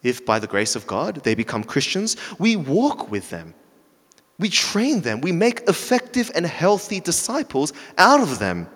if 0.04 0.26
by 0.26 0.40
the 0.40 0.48
grace 0.48 0.76
of 0.76 0.88
God 0.88 1.16
they 1.24 1.36
become 1.36 1.64
Christians, 1.64 2.18
we 2.40 2.56
walk 2.56 3.12
with 3.12 3.30
them. 3.30 3.54
We 4.40 4.50
train 4.50 5.02
them. 5.02 5.22
We 5.22 5.32
make 5.32 5.68
effective 5.68 6.32
and 6.36 6.46
healthy 6.46 7.00
disciples 7.00 7.74
out 7.98 8.22
of 8.22 8.40
them. 8.40 8.68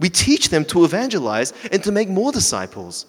We 0.00 0.08
teach 0.08 0.48
them 0.48 0.64
to 0.66 0.84
evangelize 0.84 1.52
and 1.70 1.82
to 1.84 1.92
make 1.92 2.08
more 2.08 2.32
disciples. 2.32 3.06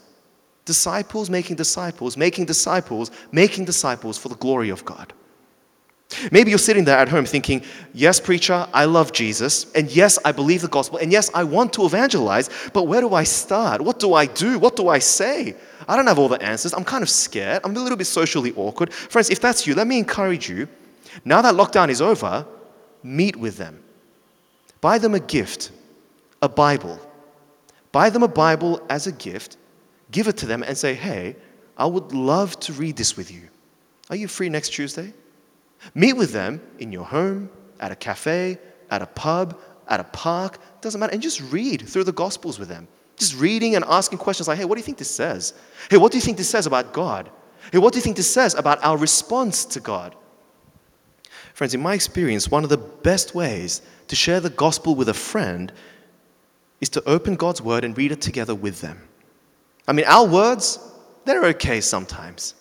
Disciples 0.65 1.29
making 1.29 1.55
disciples, 1.55 2.15
making 2.17 2.45
disciples, 2.45 3.11
making 3.31 3.65
disciples 3.65 4.17
for 4.17 4.29
the 4.29 4.35
glory 4.35 4.69
of 4.69 4.85
God. 4.85 5.13
Maybe 6.31 6.49
you're 6.49 6.59
sitting 6.59 6.83
there 6.83 6.97
at 6.97 7.09
home 7.09 7.25
thinking, 7.25 7.63
Yes, 7.93 8.19
preacher, 8.19 8.67
I 8.73 8.85
love 8.85 9.11
Jesus, 9.11 9.71
and 9.73 9.89
yes, 9.89 10.19
I 10.25 10.31
believe 10.31 10.61
the 10.61 10.67
gospel, 10.67 10.97
and 10.97 11.11
yes, 11.11 11.29
I 11.33 11.43
want 11.43 11.73
to 11.73 11.85
evangelize, 11.85 12.49
but 12.73 12.87
where 12.87 13.01
do 13.01 13.13
I 13.13 13.23
start? 13.23 13.81
What 13.81 13.99
do 13.99 14.13
I 14.13 14.25
do? 14.25 14.59
What 14.59 14.75
do 14.75 14.87
I 14.89 14.99
say? 14.99 15.55
I 15.87 15.95
don't 15.95 16.07
have 16.07 16.19
all 16.19 16.29
the 16.29 16.41
answers. 16.41 16.73
I'm 16.73 16.83
kind 16.83 17.03
of 17.03 17.09
scared. 17.09 17.61
I'm 17.63 17.75
a 17.75 17.79
little 17.79 17.97
bit 17.97 18.07
socially 18.07 18.53
awkward. 18.55 18.93
Friends, 18.93 19.29
if 19.29 19.39
that's 19.39 19.67
you, 19.67 19.75
let 19.75 19.87
me 19.87 19.97
encourage 19.97 20.49
you. 20.49 20.67
Now 21.25 21.41
that 21.41 21.55
lockdown 21.55 21.89
is 21.89 22.01
over, 22.01 22.45
meet 23.03 23.35
with 23.35 23.57
them. 23.57 23.83
Buy 24.81 24.97
them 24.97 25.13
a 25.13 25.19
gift, 25.19 25.71
a 26.41 26.49
Bible. 26.49 26.99
Buy 27.91 28.09
them 28.09 28.23
a 28.23 28.27
Bible 28.27 28.81
as 28.89 29.07
a 29.07 29.11
gift, 29.11 29.57
give 30.11 30.27
it 30.27 30.37
to 30.37 30.45
them, 30.45 30.63
and 30.63 30.77
say, 30.77 30.93
Hey, 30.93 31.35
I 31.77 31.85
would 31.85 32.11
love 32.11 32.59
to 32.61 32.73
read 32.73 32.97
this 32.97 33.15
with 33.15 33.31
you. 33.31 33.47
Are 34.09 34.15
you 34.15 34.27
free 34.27 34.49
next 34.49 34.69
Tuesday? 34.69 35.13
Meet 35.95 36.13
with 36.13 36.31
them 36.31 36.61
in 36.79 36.91
your 36.91 37.05
home, 37.05 37.49
at 37.79 37.91
a 37.91 37.95
cafe, 37.95 38.57
at 38.89 39.01
a 39.01 39.07
pub, 39.07 39.59
at 39.87 39.99
a 39.99 40.05
park, 40.05 40.59
doesn't 40.81 40.99
matter, 40.99 41.13
and 41.13 41.21
just 41.21 41.41
read 41.51 41.87
through 41.87 42.05
the 42.05 42.13
Gospels 42.13 42.59
with 42.59 42.69
them. 42.69 42.87
Just 43.17 43.39
reading 43.39 43.75
and 43.75 43.85
asking 43.85 44.17
questions 44.17 44.47
like, 44.47 44.57
hey, 44.57 44.65
what 44.65 44.75
do 44.75 44.79
you 44.79 44.85
think 44.85 44.97
this 44.97 45.11
says? 45.11 45.53
Hey, 45.89 45.97
what 45.97 46.11
do 46.11 46.17
you 46.17 46.21
think 46.21 46.37
this 46.37 46.49
says 46.49 46.65
about 46.65 46.93
God? 46.93 47.29
Hey, 47.71 47.77
what 47.77 47.93
do 47.93 47.99
you 47.99 48.03
think 48.03 48.17
this 48.17 48.31
says 48.31 48.55
about 48.55 48.83
our 48.83 48.97
response 48.97 49.65
to 49.65 49.79
God? 49.79 50.15
Friends, 51.53 51.73
in 51.73 51.81
my 51.81 51.93
experience, 51.93 52.49
one 52.49 52.63
of 52.63 52.69
the 52.69 52.77
best 52.77 53.35
ways 53.35 53.81
to 54.07 54.15
share 54.15 54.39
the 54.39 54.49
gospel 54.49 54.95
with 54.95 55.09
a 55.09 55.13
friend 55.13 55.71
is 56.81 56.89
to 56.89 57.03
open 57.07 57.35
God's 57.35 57.61
word 57.61 57.83
and 57.83 57.97
read 57.97 58.11
it 58.11 58.21
together 58.21 58.55
with 58.55 58.81
them. 58.81 59.01
I 59.87 59.93
mean, 59.93 60.05
our 60.05 60.25
words, 60.25 60.79
they're 61.25 61.45
okay 61.45 61.79
sometimes, 61.79 62.55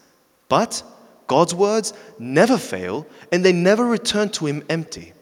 but 0.49 0.83
God's 1.27 1.55
words 1.55 1.93
never 2.19 2.59
fail 2.59 3.07
and 3.31 3.45
they 3.45 3.53
never 3.53 3.87
return 3.87 4.29
to 4.31 4.47
Him 4.47 4.65
empty. 4.69 5.13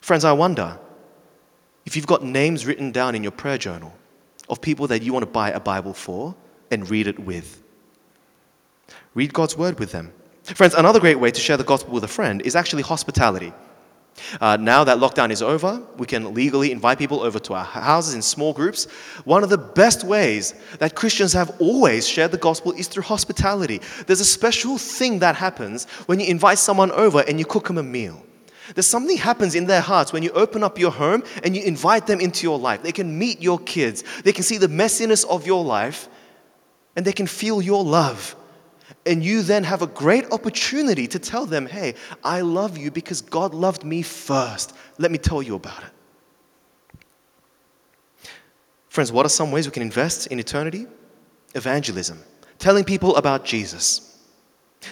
Friends, 0.00 0.24
I 0.24 0.32
wonder 0.32 0.78
if 1.86 1.96
you've 1.96 2.06
got 2.06 2.22
names 2.22 2.66
written 2.66 2.92
down 2.92 3.14
in 3.14 3.22
your 3.22 3.32
prayer 3.32 3.58
journal 3.58 3.92
of 4.48 4.60
people 4.60 4.86
that 4.88 5.02
you 5.02 5.12
want 5.12 5.22
to 5.22 5.30
buy 5.30 5.50
a 5.50 5.60
Bible 5.60 5.94
for 5.94 6.34
and 6.70 6.88
read 6.88 7.06
it 7.06 7.18
with. 7.18 7.62
Read 9.14 9.32
God's 9.32 9.56
word 9.56 9.78
with 9.78 9.92
them. 9.92 10.12
Friends, 10.42 10.74
another 10.74 11.00
great 11.00 11.18
way 11.18 11.30
to 11.30 11.40
share 11.40 11.56
the 11.56 11.64
gospel 11.64 11.94
with 11.94 12.04
a 12.04 12.08
friend 12.08 12.42
is 12.42 12.54
actually 12.54 12.82
hospitality. 12.82 13.52
Uh, 14.40 14.56
now 14.56 14.84
that 14.84 14.98
lockdown 14.98 15.30
is 15.30 15.42
over, 15.42 15.82
we 15.96 16.06
can 16.06 16.34
legally 16.34 16.70
invite 16.70 16.98
people 16.98 17.20
over 17.20 17.38
to 17.40 17.54
our 17.54 17.64
houses 17.64 18.14
in 18.14 18.22
small 18.22 18.52
groups. 18.52 18.86
One 19.24 19.42
of 19.42 19.50
the 19.50 19.58
best 19.58 20.04
ways 20.04 20.54
that 20.78 20.94
Christians 20.94 21.32
have 21.32 21.60
always 21.60 22.06
shared 22.06 22.30
the 22.30 22.38
gospel 22.38 22.72
is 22.72 22.88
through 22.88 23.02
hospitality. 23.02 23.80
There's 24.06 24.20
a 24.20 24.24
special 24.24 24.78
thing 24.78 25.18
that 25.20 25.36
happens 25.36 25.86
when 26.06 26.20
you 26.20 26.26
invite 26.26 26.58
someone 26.58 26.92
over 26.92 27.24
and 27.26 27.38
you 27.38 27.44
cook 27.44 27.66
them 27.66 27.78
a 27.78 27.82
meal. 27.82 28.24
There's 28.74 28.86
something 28.86 29.18
happens 29.18 29.54
in 29.54 29.66
their 29.66 29.82
hearts 29.82 30.12
when 30.12 30.22
you 30.22 30.30
open 30.30 30.62
up 30.62 30.78
your 30.78 30.90
home 30.90 31.22
and 31.42 31.54
you 31.54 31.62
invite 31.62 32.06
them 32.06 32.20
into 32.20 32.44
your 32.44 32.58
life. 32.58 32.82
They 32.82 32.92
can 32.92 33.18
meet 33.18 33.42
your 33.42 33.58
kids, 33.58 34.04
they 34.22 34.32
can 34.32 34.44
see 34.44 34.58
the 34.58 34.68
messiness 34.68 35.26
of 35.26 35.46
your 35.46 35.62
life, 35.62 36.08
and 36.96 37.04
they 37.04 37.12
can 37.12 37.26
feel 37.26 37.60
your 37.60 37.84
love. 37.84 38.36
And 39.06 39.22
you 39.22 39.42
then 39.42 39.64
have 39.64 39.82
a 39.82 39.86
great 39.86 40.30
opportunity 40.32 41.06
to 41.08 41.18
tell 41.18 41.44
them, 41.44 41.66
hey, 41.66 41.94
I 42.22 42.40
love 42.40 42.78
you 42.78 42.90
because 42.90 43.20
God 43.20 43.52
loved 43.52 43.84
me 43.84 44.02
first. 44.02 44.74
Let 44.98 45.10
me 45.10 45.18
tell 45.18 45.42
you 45.42 45.54
about 45.56 45.82
it. 45.82 45.90
Friends, 48.88 49.12
what 49.12 49.26
are 49.26 49.30
some 49.30 49.50
ways 49.50 49.66
we 49.66 49.72
can 49.72 49.82
invest 49.82 50.28
in 50.28 50.38
eternity? 50.38 50.86
Evangelism, 51.54 52.22
telling 52.58 52.84
people 52.84 53.16
about 53.16 53.44
Jesus, 53.44 54.18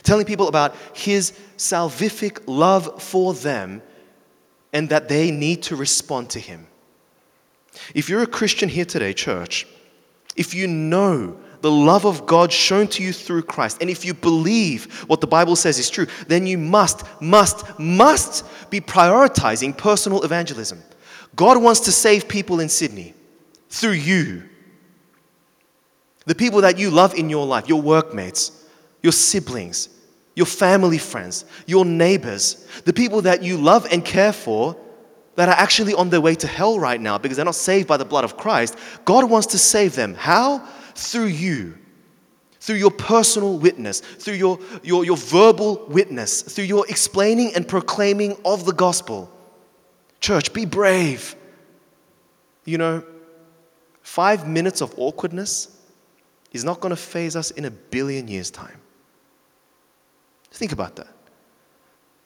telling 0.03 0.27
people 0.27 0.49
about 0.49 0.75
his 0.93 1.33
salvific 1.57 2.43
love 2.47 3.03
for 3.03 3.33
them 3.33 3.81
and 4.73 4.89
that 4.89 5.09
they 5.09 5.31
need 5.31 5.63
to 5.63 5.77
respond 5.77 6.31
to 6.31 6.41
him. 6.41 6.67
If 7.95 8.09
you're 8.09 8.23
a 8.23 8.27
Christian 8.27 8.69
here 8.69 8.85
today, 8.85 9.13
church, 9.13 9.67
if 10.37 10.55
you 10.55 10.67
know 10.67 11.37
the 11.63 11.71
love 11.71 12.05
of 12.05 12.27
God 12.27 12.53
shown 12.53 12.89
to 12.89 13.03
you 13.03 13.13
through 13.13 13.45
Christ, 13.45 13.79
and 13.81 13.89
if 13.89 14.05
you 14.05 14.15
believe 14.15 14.93
what 15.09 15.21
the 15.21 15.29
Bible 15.29 15.55
says 15.55 15.79
is 15.79 15.89
true, 15.89 16.07
then 16.27 16.47
you 16.47 16.59
must, 16.59 17.05
must, 17.21 17.79
must 17.79 18.45
be 18.69 18.81
prioritizing 18.81 19.77
personal 19.77 20.25
evangelism. 20.25 20.83
God 21.37 21.63
wants 21.63 21.81
to 21.81 21.93
save 21.93 22.29
people 22.29 22.59
in 22.59 22.69
Sydney 22.69 23.15
through 23.71 23.93
you. 23.93 24.43
The 26.27 26.35
people 26.35 26.61
that 26.63 26.79
you 26.79 26.91
love 26.91 27.15
in 27.15 27.31
your 27.31 27.47
life, 27.47 27.69
your 27.69 27.81
workmates, 27.81 28.67
your 29.01 29.13
siblings, 29.13 29.89
your 30.35 30.47
family 30.47 30.99
friends, 30.99 31.45
your 31.67 31.85
neighbors, 31.85 32.67
the 32.85 32.93
people 32.93 33.23
that 33.23 33.43
you 33.43 33.57
love 33.57 33.87
and 33.93 34.05
care 34.05 34.33
for 34.33 34.77
that 35.37 35.49
are 35.49 35.55
actually 35.55 35.95
on 35.95 36.11
their 36.11 36.21
way 36.21 36.35
to 36.35 36.47
hell 36.47 36.79
right 36.79 37.01
now 37.01 37.19
because 37.19 37.37
they're 37.37 37.45
not 37.45 37.55
saved 37.55 37.87
by 37.87 37.97
the 37.97 38.05
blood 38.05 38.25
of 38.25 38.37
Christ, 38.37 38.77
God 39.05 39.31
wants 39.31 39.47
to 39.49 39.59
save 39.59 39.95
them. 39.95 40.15
How? 40.15 40.67
Through 40.95 41.27
you, 41.27 41.79
through 42.61 42.77
your 42.77 42.91
personal 42.91 43.59
witness, 43.59 44.01
through 44.01 44.35
your, 44.35 44.59
your, 44.83 45.05
your 45.05 45.17
verbal 45.17 45.85
witness, 45.89 46.43
through 46.43 46.65
your 46.65 46.87
explaining 46.89 47.55
and 47.55 47.67
proclaiming 47.67 48.37
of 48.45 48.65
the 48.65 48.73
gospel. 48.73 49.31
Church, 50.21 50.53
be 50.53 50.65
brave. 50.65 51.35
You 52.65 52.79
know, 52.79 53.05
five 54.03 54.47
minutes 54.47 54.81
of 54.81 54.95
awkwardness 54.97 55.77
is 56.53 56.65
not 56.65 56.81
going 56.81 56.91
to 56.91 56.97
faze 56.97 57.35
us 57.35 57.51
in 57.51 57.65
a 57.65 57.71
billion 57.71 58.29
years' 58.29 58.51
time. 58.51 58.79
Think 60.53 60.73
about 60.73 60.97
that. 60.97 61.09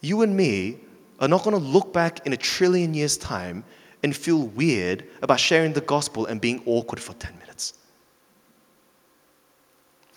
You 0.00 0.22
and 0.22 0.37
me 0.37 0.79
are 1.20 1.29
not 1.29 1.44
going 1.44 1.57
to 1.57 1.62
look 1.62 1.92
back 1.92 2.26
in 2.26 2.33
a 2.33 2.37
trillion 2.37 2.92
years' 2.92 3.16
time 3.16 3.64
and 4.02 4.14
feel 4.14 4.48
weird 4.48 5.07
about 5.22 5.40
sharing 5.40 5.72
the 5.72 5.81
gospel 5.81 6.26
and 6.26 6.40
being 6.40 6.62
awkward 6.66 7.00
for 7.00 7.14
10 7.14 7.33
minutes. 7.33 7.45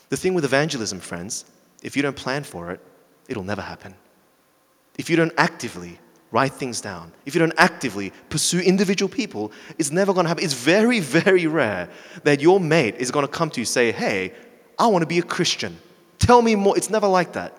The 0.10 0.18
thing 0.18 0.34
with 0.34 0.44
evangelism, 0.44 1.00
friends, 1.00 1.46
if 1.84 1.96
you 1.96 2.02
don't 2.02 2.16
plan 2.16 2.44
for 2.44 2.72
it, 2.72 2.82
it'll 3.28 3.44
never 3.44 3.62
happen. 3.62 3.96
If 4.98 5.10
you 5.10 5.16
don't 5.16 5.34
actively 5.38 6.00
write 6.32 6.54
things 6.54 6.82
down, 6.82 7.12
if 7.26 7.34
you 7.34 7.40
don't 7.40 7.54
actively 7.58 8.12
pursue 8.30 8.60
individual 8.60 9.10
people, 9.10 9.52
it's 9.78 9.92
never 9.92 10.14
going 10.14 10.26
to 10.26 10.28
happen. 10.28 10.44
It's 10.44 10.54
very, 10.54 11.00
very 11.22 11.48
rare 11.48 11.90
that 12.24 12.42
your 12.42 12.60
mate 12.60 12.96
is 12.98 13.12
going 13.12 13.26
to 13.26 13.32
come 13.32 13.50
to 13.52 13.60
you 13.60 13.62
and 13.62 13.68
say, 13.68 13.92
Hey, 13.92 14.34
I 14.78 14.88
want 14.88 15.04
to 15.04 15.08
be 15.08 15.20
a 15.20 15.24
Christian. 15.24 15.78
Tell 16.18 16.42
me 16.42 16.56
more. 16.56 16.76
It's 16.76 16.90
never 16.90 17.08
like 17.08 17.34
that. 17.34 17.58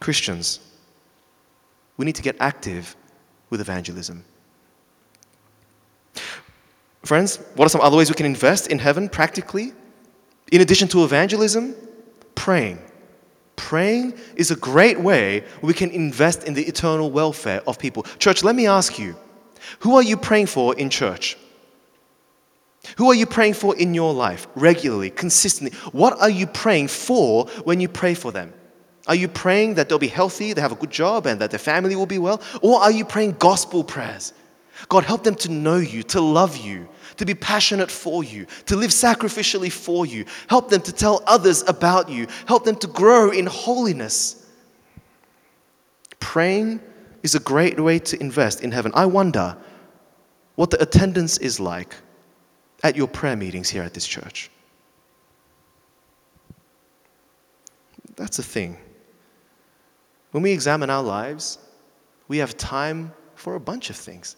Christians, 0.00 0.60
we 1.96 2.04
need 2.04 2.16
to 2.16 2.22
get 2.22 2.36
active 2.40 2.96
with 3.50 3.60
evangelism. 3.60 4.24
Friends, 7.04 7.36
what 7.54 7.66
are 7.66 7.68
some 7.68 7.80
other 7.80 7.96
ways 7.96 8.08
we 8.08 8.14
can 8.14 8.26
invest 8.26 8.68
in 8.68 8.78
heaven 8.78 9.08
practically? 9.08 9.72
In 10.54 10.60
addition 10.60 10.86
to 10.90 11.02
evangelism, 11.02 11.74
praying. 12.36 12.78
Praying 13.56 14.14
is 14.36 14.52
a 14.52 14.54
great 14.54 15.00
way 15.00 15.42
we 15.62 15.74
can 15.74 15.90
invest 15.90 16.44
in 16.44 16.54
the 16.54 16.62
eternal 16.62 17.10
welfare 17.10 17.60
of 17.66 17.76
people. 17.76 18.04
Church, 18.20 18.44
let 18.44 18.54
me 18.54 18.68
ask 18.68 18.96
you 18.96 19.16
who 19.80 19.96
are 19.96 20.02
you 20.02 20.16
praying 20.16 20.46
for 20.46 20.72
in 20.76 20.90
church? 20.90 21.36
Who 22.98 23.08
are 23.10 23.16
you 23.16 23.26
praying 23.26 23.54
for 23.54 23.76
in 23.76 23.94
your 23.94 24.14
life 24.14 24.46
regularly, 24.54 25.10
consistently? 25.10 25.76
What 25.90 26.20
are 26.20 26.30
you 26.30 26.46
praying 26.46 26.86
for 26.86 27.46
when 27.64 27.80
you 27.80 27.88
pray 27.88 28.14
for 28.14 28.30
them? 28.30 28.52
Are 29.08 29.16
you 29.16 29.26
praying 29.26 29.74
that 29.74 29.88
they'll 29.88 29.98
be 29.98 30.06
healthy, 30.06 30.52
they 30.52 30.60
have 30.60 30.70
a 30.70 30.76
good 30.76 30.92
job, 30.92 31.26
and 31.26 31.40
that 31.40 31.50
their 31.50 31.58
family 31.58 31.96
will 31.96 32.06
be 32.06 32.18
well? 32.18 32.40
Or 32.62 32.78
are 32.78 32.92
you 32.92 33.04
praying 33.04 33.38
gospel 33.40 33.82
prayers? 33.82 34.32
God, 34.88 35.02
help 35.02 35.24
them 35.24 35.34
to 35.36 35.50
know 35.50 35.78
you, 35.78 36.04
to 36.04 36.20
love 36.20 36.56
you, 36.56 36.88
to 37.16 37.24
be 37.24 37.34
passionate 37.34 37.90
for 37.90 38.24
you, 38.24 38.46
to 38.66 38.76
live 38.76 38.90
sacrificially 38.90 39.70
for 39.70 40.06
you. 40.06 40.24
Help 40.48 40.70
them 40.70 40.82
to 40.82 40.92
tell 40.92 41.22
others 41.26 41.62
about 41.68 42.08
you. 42.08 42.26
Help 42.46 42.64
them 42.64 42.76
to 42.76 42.86
grow 42.86 43.30
in 43.30 43.46
holiness. 43.46 44.46
Praying 46.20 46.80
is 47.22 47.34
a 47.34 47.40
great 47.40 47.78
way 47.80 47.98
to 47.98 48.20
invest 48.20 48.62
in 48.62 48.72
heaven. 48.72 48.92
I 48.94 49.06
wonder 49.06 49.56
what 50.56 50.70
the 50.70 50.80
attendance 50.82 51.38
is 51.38 51.58
like 51.58 51.94
at 52.82 52.96
your 52.96 53.08
prayer 53.08 53.36
meetings 53.36 53.68
here 53.68 53.82
at 53.82 53.94
this 53.94 54.06
church. 54.06 54.50
That's 58.16 58.38
a 58.38 58.42
thing. 58.42 58.76
when 60.30 60.42
we 60.42 60.50
examine 60.50 60.90
our 60.90 61.02
lives, 61.02 61.58
we 62.26 62.38
have 62.38 62.56
time 62.56 63.12
for 63.36 63.54
a 63.54 63.60
bunch 63.60 63.90
of 63.90 63.96
things. 63.96 64.36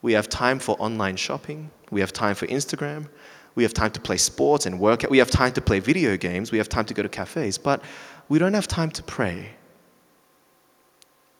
We 0.00 0.12
have 0.12 0.28
time 0.28 0.58
for 0.58 0.76
online 0.78 1.16
shopping, 1.16 1.70
we 1.92 2.00
have 2.00 2.12
time 2.12 2.34
for 2.34 2.48
Instagram, 2.48 3.08
we 3.54 3.62
have 3.62 3.74
time 3.74 3.90
to 3.92 4.00
play 4.00 4.16
sports 4.16 4.66
and 4.66 4.80
work. 4.80 5.04
We 5.10 5.18
have 5.18 5.30
time 5.30 5.52
to 5.52 5.60
play 5.60 5.78
video 5.78 6.16
games. 6.16 6.50
We 6.52 6.58
have 6.58 6.68
time 6.68 6.86
to 6.86 6.94
go 6.94 7.02
to 7.02 7.08
cafes. 7.08 7.58
But 7.58 7.82
we 8.28 8.38
don't 8.38 8.54
have 8.54 8.66
time 8.66 8.90
to 8.92 9.02
pray. 9.02 9.50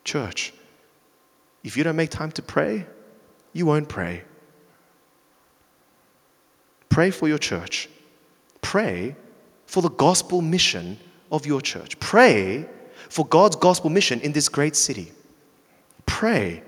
Church, 0.04 0.52
if 1.64 1.76
you 1.76 1.84
don't 1.84 1.96
make 1.96 2.10
time 2.10 2.32
to 2.32 2.42
pray, 2.42 2.86
you 3.52 3.66
won't 3.66 3.88
pray. 3.88 4.24
Pray 6.88 7.10
for 7.10 7.28
your 7.28 7.38
church. 7.38 7.88
Pray 8.60 9.16
for 9.66 9.80
the 9.80 9.90
gospel 9.90 10.42
mission 10.42 10.98
of 11.30 11.46
your 11.46 11.62
church. 11.62 11.98
Pray 11.98 12.66
for 13.08 13.26
God's 13.26 13.56
gospel 13.56 13.88
mission 13.88 14.20
in 14.20 14.32
this 14.32 14.48
great 14.48 14.76
city. 14.76 15.12
Pray 16.04 16.62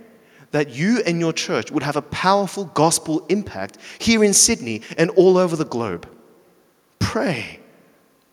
that 0.55 0.71
you 0.71 1.03
and 1.05 1.19
your 1.19 1.33
church 1.33 1.73
would 1.73 1.83
have 1.83 1.97
a 1.97 2.03
powerful 2.03 2.67
gospel 2.67 3.27
impact 3.29 3.77
here 3.99 4.23
in 4.23 4.33
Sydney 4.33 4.83
and 4.97 5.11
all 5.11 5.37
over 5.37 5.57
the 5.57 5.65
globe. 5.65 6.09
Pray 7.01 7.59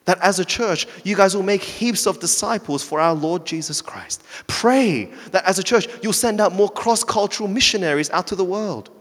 that 0.05 0.19
as 0.21 0.37
a 0.37 0.45
church, 0.45 0.85
you 1.03 1.15
guys 1.15 1.35
will 1.35 1.41
make 1.41 1.63
heaps 1.63 2.05
of 2.05 2.19
disciples 2.19 2.83
for 2.83 2.99
our 2.99 3.15
Lord 3.15 3.43
Jesus 3.43 3.81
Christ. 3.81 4.23
Pray 4.45 5.05
that 5.31 5.43
as 5.45 5.57
a 5.57 5.63
church, 5.63 5.87
you'll 6.03 6.13
send 6.13 6.39
out 6.39 6.53
more 6.53 6.69
cross 6.69 7.03
cultural 7.03 7.49
missionaries 7.49 8.11
out 8.11 8.27
to 8.27 8.35
the 8.35 8.45
world. 8.45 8.91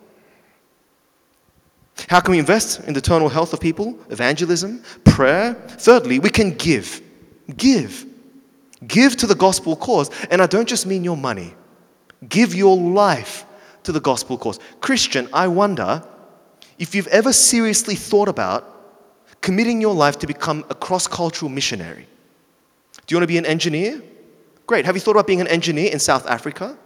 How 2.08 2.20
can 2.20 2.32
we 2.32 2.38
invest 2.38 2.80
in 2.84 2.94
the 2.94 3.00
eternal 3.00 3.28
health 3.28 3.52
of 3.52 3.60
people? 3.60 3.98
Evangelism, 4.08 4.82
prayer. 5.04 5.52
Thirdly, 5.68 6.20
we 6.20 6.30
can 6.30 6.54
give. 6.54 7.02
Give. 7.58 8.06
Give 8.86 9.14
to 9.18 9.26
the 9.26 9.34
gospel 9.34 9.76
cause. 9.76 10.10
And 10.30 10.40
I 10.40 10.46
don't 10.46 10.66
just 10.66 10.86
mean 10.86 11.04
your 11.04 11.18
money. 11.18 11.54
Give 12.28 12.54
your 12.54 12.76
life 12.76 13.46
to 13.84 13.92
the 13.92 14.00
gospel 14.00 14.36
cause. 14.36 14.58
Christian, 14.80 15.28
I 15.32 15.48
wonder 15.48 16.02
if 16.78 16.94
you've 16.94 17.06
ever 17.08 17.32
seriously 17.32 17.94
thought 17.94 18.28
about 18.28 18.66
committing 19.40 19.80
your 19.80 19.94
life 19.94 20.18
to 20.18 20.26
become 20.26 20.64
a 20.68 20.74
cross 20.74 21.06
cultural 21.06 21.50
missionary. 21.50 22.06
Do 23.06 23.14
you 23.14 23.16
want 23.16 23.24
to 23.24 23.32
be 23.32 23.38
an 23.38 23.46
engineer? 23.46 24.02
Great. 24.66 24.84
Have 24.84 24.94
you 24.94 25.00
thought 25.00 25.12
about 25.12 25.26
being 25.26 25.40
an 25.40 25.48
engineer 25.48 25.90
in 25.90 25.98
South 25.98 26.26
Africa? 26.26 26.76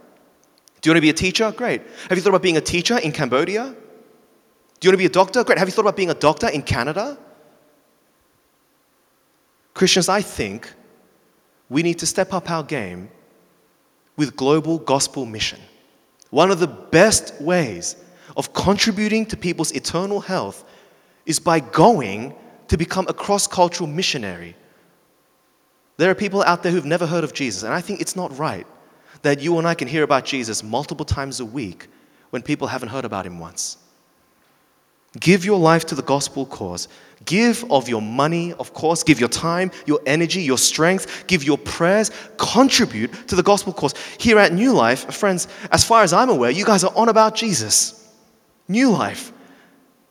Do 0.81 0.89
you 0.89 0.91
want 0.91 0.97
to 0.97 1.01
be 1.01 1.09
a 1.09 1.13
teacher? 1.13 1.51
Great. 1.51 1.81
Have 2.09 2.17
you 2.17 2.21
thought 2.21 2.29
about 2.29 2.41
being 2.41 2.57
a 2.57 2.61
teacher 2.61 2.97
in 2.97 3.11
Cambodia? 3.11 3.75
Do 4.79 4.87
you 4.87 4.89
want 4.89 4.93
to 4.93 4.97
be 4.97 5.05
a 5.05 5.09
doctor? 5.09 5.43
Great. 5.43 5.57
Have 5.57 5.67
you 5.67 5.71
thought 5.71 5.81
about 5.81 5.95
being 5.95 6.09
a 6.09 6.15
doctor 6.15 6.47
in 6.47 6.61
Canada? 6.61 7.17
Christians, 9.73 10.09
I 10.09 10.21
think 10.21 10.71
we 11.69 11.83
need 11.83 11.99
to 11.99 12.05
step 12.05 12.33
up 12.33 12.49
our 12.49 12.63
game 12.63 13.09
with 14.17 14.35
global 14.35 14.79
gospel 14.79 15.25
mission. 15.25 15.59
One 16.29 16.51
of 16.51 16.59
the 16.59 16.67
best 16.67 17.39
ways 17.41 17.95
of 18.35 18.53
contributing 18.53 19.25
to 19.27 19.37
people's 19.37 19.71
eternal 19.71 20.19
health 20.19 20.63
is 21.25 21.39
by 21.39 21.59
going 21.59 22.35
to 22.67 22.77
become 22.77 23.07
a 23.07 23.13
cross 23.13 23.47
cultural 23.47 23.87
missionary. 23.87 24.55
There 25.97 26.09
are 26.09 26.15
people 26.15 26.43
out 26.43 26.63
there 26.63 26.71
who've 26.71 26.85
never 26.85 27.05
heard 27.05 27.23
of 27.23 27.33
Jesus, 27.33 27.63
and 27.63 27.73
I 27.73 27.81
think 27.81 28.01
it's 28.01 28.15
not 28.15 28.37
right 28.37 28.67
that 29.21 29.39
you 29.39 29.57
and 29.57 29.67
I 29.67 29.73
can 29.73 29.87
hear 29.87 30.03
about 30.03 30.25
Jesus 30.25 30.63
multiple 30.63 31.05
times 31.05 31.39
a 31.39 31.45
week 31.45 31.87
when 32.29 32.41
people 32.41 32.67
haven't 32.67 32.89
heard 32.89 33.05
about 33.05 33.25
him 33.25 33.39
once. 33.39 33.77
Give 35.19 35.45
your 35.45 35.57
life 35.57 35.85
to 35.85 35.95
the 35.95 36.03
gospel 36.03 36.45
cause. 36.45 36.87
Give 37.25 37.69
of 37.71 37.89
your 37.89 38.01
money, 38.01 38.53
of 38.53 38.73
course. 38.73 39.03
Give 39.03 39.19
your 39.19 39.29
time, 39.29 39.71
your 39.85 39.99
energy, 40.05 40.41
your 40.41 40.57
strength. 40.57 41.25
Give 41.27 41.43
your 41.43 41.57
prayers. 41.57 42.11
Contribute 42.37 43.27
to 43.27 43.35
the 43.35 43.43
gospel 43.43 43.73
cause. 43.73 43.93
Here 44.19 44.37
at 44.37 44.53
New 44.53 44.73
Life, 44.73 45.13
friends, 45.13 45.47
as 45.71 45.83
far 45.83 46.03
as 46.03 46.13
I'm 46.13 46.29
aware, 46.29 46.51
you 46.51 46.65
guys 46.65 46.83
are 46.83 46.95
on 46.95 47.09
about 47.09 47.35
Jesus. 47.35 48.07
New 48.67 48.91
Life. 48.91 49.31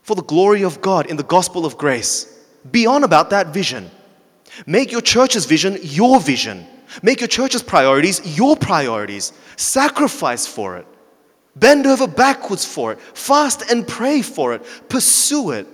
For 0.03 0.17
the 0.17 0.23
glory 0.23 0.65
of 0.65 0.81
God 0.81 1.07
in 1.07 1.17
the 1.17 1.23
gospel 1.23 1.65
of 1.65 1.79
grace. 1.79 2.31
Be 2.71 2.87
on 2.87 3.05
about 3.05 3.31
that 3.31 3.49
vision. 3.49 3.91
Make 4.67 4.93
your 4.93 5.01
church's 5.01 5.47
vision 5.47 5.79
your 5.83 6.21
vision. 6.21 6.67
Make 7.03 7.21
your 7.21 7.29
church's 7.29 7.63
priorities 7.63 8.37
your 8.37 8.57
priorities. 8.57 9.33
Sacrifice 9.57 10.47
for 10.47 10.77
it. 10.77 10.87
Bend 11.57 11.87
over 11.87 12.07
backwards 12.07 12.65
for 12.65 12.93
it. 12.93 13.01
Fast 13.01 13.71
and 13.71 13.87
pray 13.87 14.23
for 14.23 14.55
it. 14.55 14.63
Pursue 14.89 15.53
it. 15.53 15.67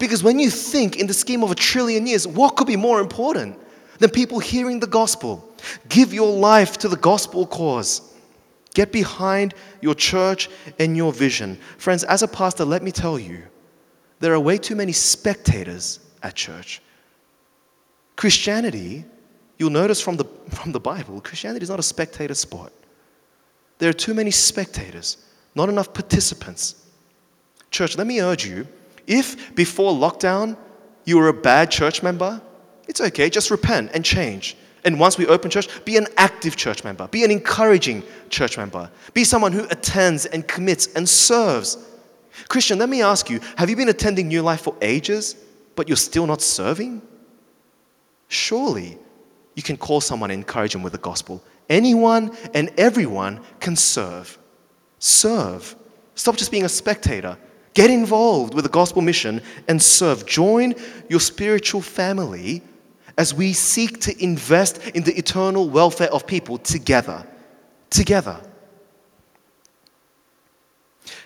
Because 0.00 0.22
when 0.22 0.38
you 0.38 0.48
think 0.48 0.96
in 0.96 1.06
the 1.06 1.14
scheme 1.14 1.44
of 1.44 1.50
a 1.50 1.54
trillion 1.54 2.06
years, 2.06 2.26
what 2.26 2.56
could 2.56 2.66
be 2.66 2.74
more 2.74 3.00
important 3.00 3.56
than 3.98 4.08
people 4.08 4.38
hearing 4.38 4.80
the 4.80 4.86
gospel? 4.86 5.46
Give 5.90 6.14
your 6.14 6.32
life 6.34 6.78
to 6.78 6.88
the 6.88 6.96
gospel 6.96 7.46
cause. 7.46 8.14
Get 8.72 8.92
behind 8.92 9.54
your 9.82 9.94
church 9.94 10.48
and 10.78 10.96
your 10.96 11.12
vision. 11.12 11.58
Friends, 11.76 12.02
as 12.04 12.22
a 12.22 12.28
pastor, 12.28 12.64
let 12.64 12.82
me 12.82 12.90
tell 12.90 13.18
you, 13.18 13.42
there 14.20 14.32
are 14.32 14.40
way 14.40 14.56
too 14.56 14.74
many 14.74 14.92
spectators 14.92 16.00
at 16.22 16.34
church. 16.34 16.80
Christianity, 18.16 19.04
you'll 19.58 19.68
notice 19.68 20.00
from 20.00 20.16
the, 20.16 20.24
from 20.48 20.72
the 20.72 20.80
Bible, 20.80 21.20
Christianity 21.20 21.62
is 21.62 21.70
not 21.70 21.78
a 21.78 21.82
spectator 21.82 22.34
sport. 22.34 22.72
There 23.76 23.90
are 23.90 23.94
too 23.94 24.14
many 24.14 24.30
spectators, 24.30 25.18
not 25.54 25.68
enough 25.68 25.92
participants. 25.92 26.86
Church, 27.70 27.98
let 27.98 28.06
me 28.06 28.22
urge 28.22 28.46
you 28.46 28.66
if 29.10 29.54
before 29.56 29.92
lockdown 29.92 30.56
you 31.04 31.18
were 31.18 31.28
a 31.28 31.34
bad 31.34 31.70
church 31.70 32.02
member, 32.02 32.40
it's 32.86 33.00
okay, 33.00 33.28
just 33.28 33.50
repent 33.50 33.90
and 33.92 34.04
change. 34.04 34.56
And 34.84 34.98
once 34.98 35.18
we 35.18 35.26
open 35.26 35.50
church, 35.50 35.68
be 35.84 35.96
an 35.96 36.06
active 36.16 36.56
church 36.56 36.84
member, 36.84 37.06
be 37.08 37.24
an 37.24 37.30
encouraging 37.30 38.02
church 38.30 38.56
member, 38.56 38.90
be 39.12 39.24
someone 39.24 39.52
who 39.52 39.64
attends 39.64 40.24
and 40.26 40.46
commits 40.46 40.86
and 40.94 41.06
serves. 41.06 41.76
Christian, 42.48 42.78
let 42.78 42.88
me 42.88 43.02
ask 43.02 43.28
you 43.28 43.40
have 43.56 43.68
you 43.68 43.76
been 43.76 43.88
attending 43.88 44.28
New 44.28 44.42
Life 44.42 44.62
for 44.62 44.76
ages, 44.80 45.34
but 45.74 45.88
you're 45.88 45.96
still 45.96 46.26
not 46.26 46.40
serving? 46.40 47.02
Surely 48.28 48.96
you 49.56 49.62
can 49.62 49.76
call 49.76 50.00
someone 50.00 50.30
and 50.30 50.38
encourage 50.38 50.72
them 50.72 50.84
with 50.84 50.92
the 50.92 50.98
gospel. 50.98 51.42
Anyone 51.68 52.34
and 52.54 52.70
everyone 52.78 53.40
can 53.58 53.74
serve. 53.74 54.38
Serve. 55.00 55.74
Stop 56.14 56.36
just 56.36 56.50
being 56.50 56.64
a 56.64 56.68
spectator. 56.68 57.36
Get 57.74 57.90
involved 57.90 58.54
with 58.54 58.64
the 58.64 58.70
gospel 58.70 59.02
mission 59.02 59.42
and 59.68 59.80
serve. 59.80 60.26
Join 60.26 60.74
your 61.08 61.20
spiritual 61.20 61.80
family 61.80 62.62
as 63.16 63.34
we 63.34 63.52
seek 63.52 64.00
to 64.00 64.22
invest 64.22 64.78
in 64.88 65.02
the 65.04 65.16
eternal 65.16 65.68
welfare 65.68 66.12
of 66.12 66.26
people 66.26 66.58
together. 66.58 67.24
Together. 67.90 68.40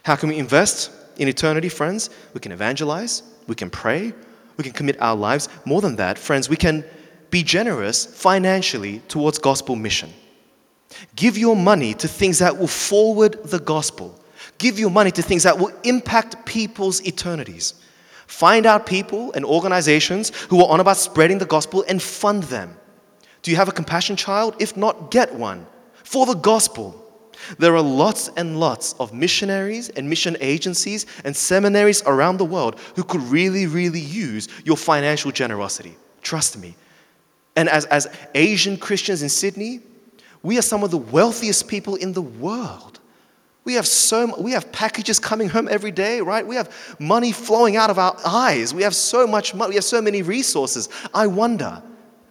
How 0.02 0.16
can 0.16 0.28
we 0.28 0.38
invest 0.38 0.90
in 1.16 1.28
eternity, 1.28 1.68
friends? 1.68 2.10
We 2.34 2.40
can 2.40 2.52
evangelize, 2.52 3.22
we 3.46 3.54
can 3.54 3.70
pray, 3.70 4.12
we 4.56 4.64
can 4.64 4.72
commit 4.72 5.00
our 5.00 5.16
lives. 5.16 5.48
More 5.64 5.80
than 5.80 5.96
that, 5.96 6.18
friends, 6.18 6.48
we 6.48 6.56
can 6.56 6.84
be 7.30 7.42
generous 7.42 8.04
financially 8.04 9.00
towards 9.08 9.38
gospel 9.38 9.76
mission. 9.76 10.12
Give 11.16 11.38
your 11.38 11.56
money 11.56 11.94
to 11.94 12.06
things 12.06 12.38
that 12.38 12.56
will 12.58 12.68
forward 12.68 13.42
the 13.44 13.58
gospel. 13.58 14.20
Give 14.58 14.78
your 14.78 14.90
money 14.90 15.10
to 15.12 15.22
things 15.22 15.42
that 15.42 15.58
will 15.58 15.72
impact 15.82 16.46
people's 16.46 17.04
eternities. 17.06 17.74
Find 18.26 18.66
out 18.66 18.86
people 18.86 19.32
and 19.32 19.44
organizations 19.44 20.30
who 20.48 20.62
are 20.62 20.70
on 20.70 20.80
about 20.80 20.96
spreading 20.96 21.38
the 21.38 21.46
gospel 21.46 21.84
and 21.88 22.02
fund 22.02 22.44
them. 22.44 22.76
Do 23.42 23.50
you 23.50 23.56
have 23.58 23.68
a 23.68 23.72
compassion 23.72 24.16
child? 24.16 24.56
If 24.58 24.76
not, 24.76 25.10
get 25.10 25.34
one 25.34 25.66
for 26.02 26.26
the 26.26 26.34
gospel. 26.34 27.00
There 27.58 27.74
are 27.74 27.82
lots 27.82 28.30
and 28.36 28.58
lots 28.58 28.94
of 28.94 29.12
missionaries 29.12 29.88
and 29.90 30.08
mission 30.08 30.36
agencies 30.40 31.04
and 31.24 31.36
seminaries 31.36 32.02
around 32.06 32.38
the 32.38 32.44
world 32.44 32.78
who 32.96 33.04
could 33.04 33.20
really, 33.22 33.66
really 33.66 34.00
use 34.00 34.48
your 34.64 34.76
financial 34.76 35.30
generosity. 35.30 35.96
Trust 36.22 36.58
me. 36.58 36.74
And 37.56 37.68
as, 37.68 37.84
as 37.86 38.08
Asian 38.34 38.76
Christians 38.76 39.22
in 39.22 39.28
Sydney, 39.28 39.80
we 40.42 40.58
are 40.58 40.62
some 40.62 40.82
of 40.82 40.90
the 40.90 40.98
wealthiest 40.98 41.68
people 41.68 41.96
in 41.96 42.12
the 42.12 42.22
world. 42.22 43.00
We 43.64 43.74
have 43.74 43.86
so 43.86 44.38
we 44.40 44.52
have 44.52 44.70
packages 44.72 45.18
coming 45.18 45.48
home 45.48 45.68
every 45.70 45.90
day, 45.90 46.20
right? 46.20 46.46
We 46.46 46.56
have 46.56 46.96
money 46.98 47.32
flowing 47.32 47.76
out 47.76 47.88
of 47.88 47.98
our 47.98 48.16
eyes. 48.24 48.74
We 48.74 48.82
have 48.82 48.94
so 48.94 49.26
much 49.26 49.54
money. 49.54 49.70
We 49.70 49.74
have 49.76 49.84
so 49.84 50.02
many 50.02 50.20
resources. 50.20 50.90
I 51.14 51.26
wonder, 51.26 51.82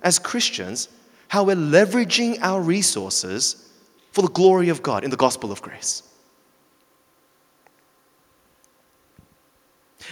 as 0.03 0.19
Christians, 0.19 0.89
how 1.27 1.43
we're 1.43 1.55
leveraging 1.55 2.37
our 2.41 2.61
resources 2.61 3.69
for 4.11 4.21
the 4.21 4.29
glory 4.29 4.69
of 4.69 4.83
God 4.83 5.03
in 5.03 5.09
the 5.09 5.17
gospel 5.17 5.51
of 5.51 5.61
grace. 5.61 6.03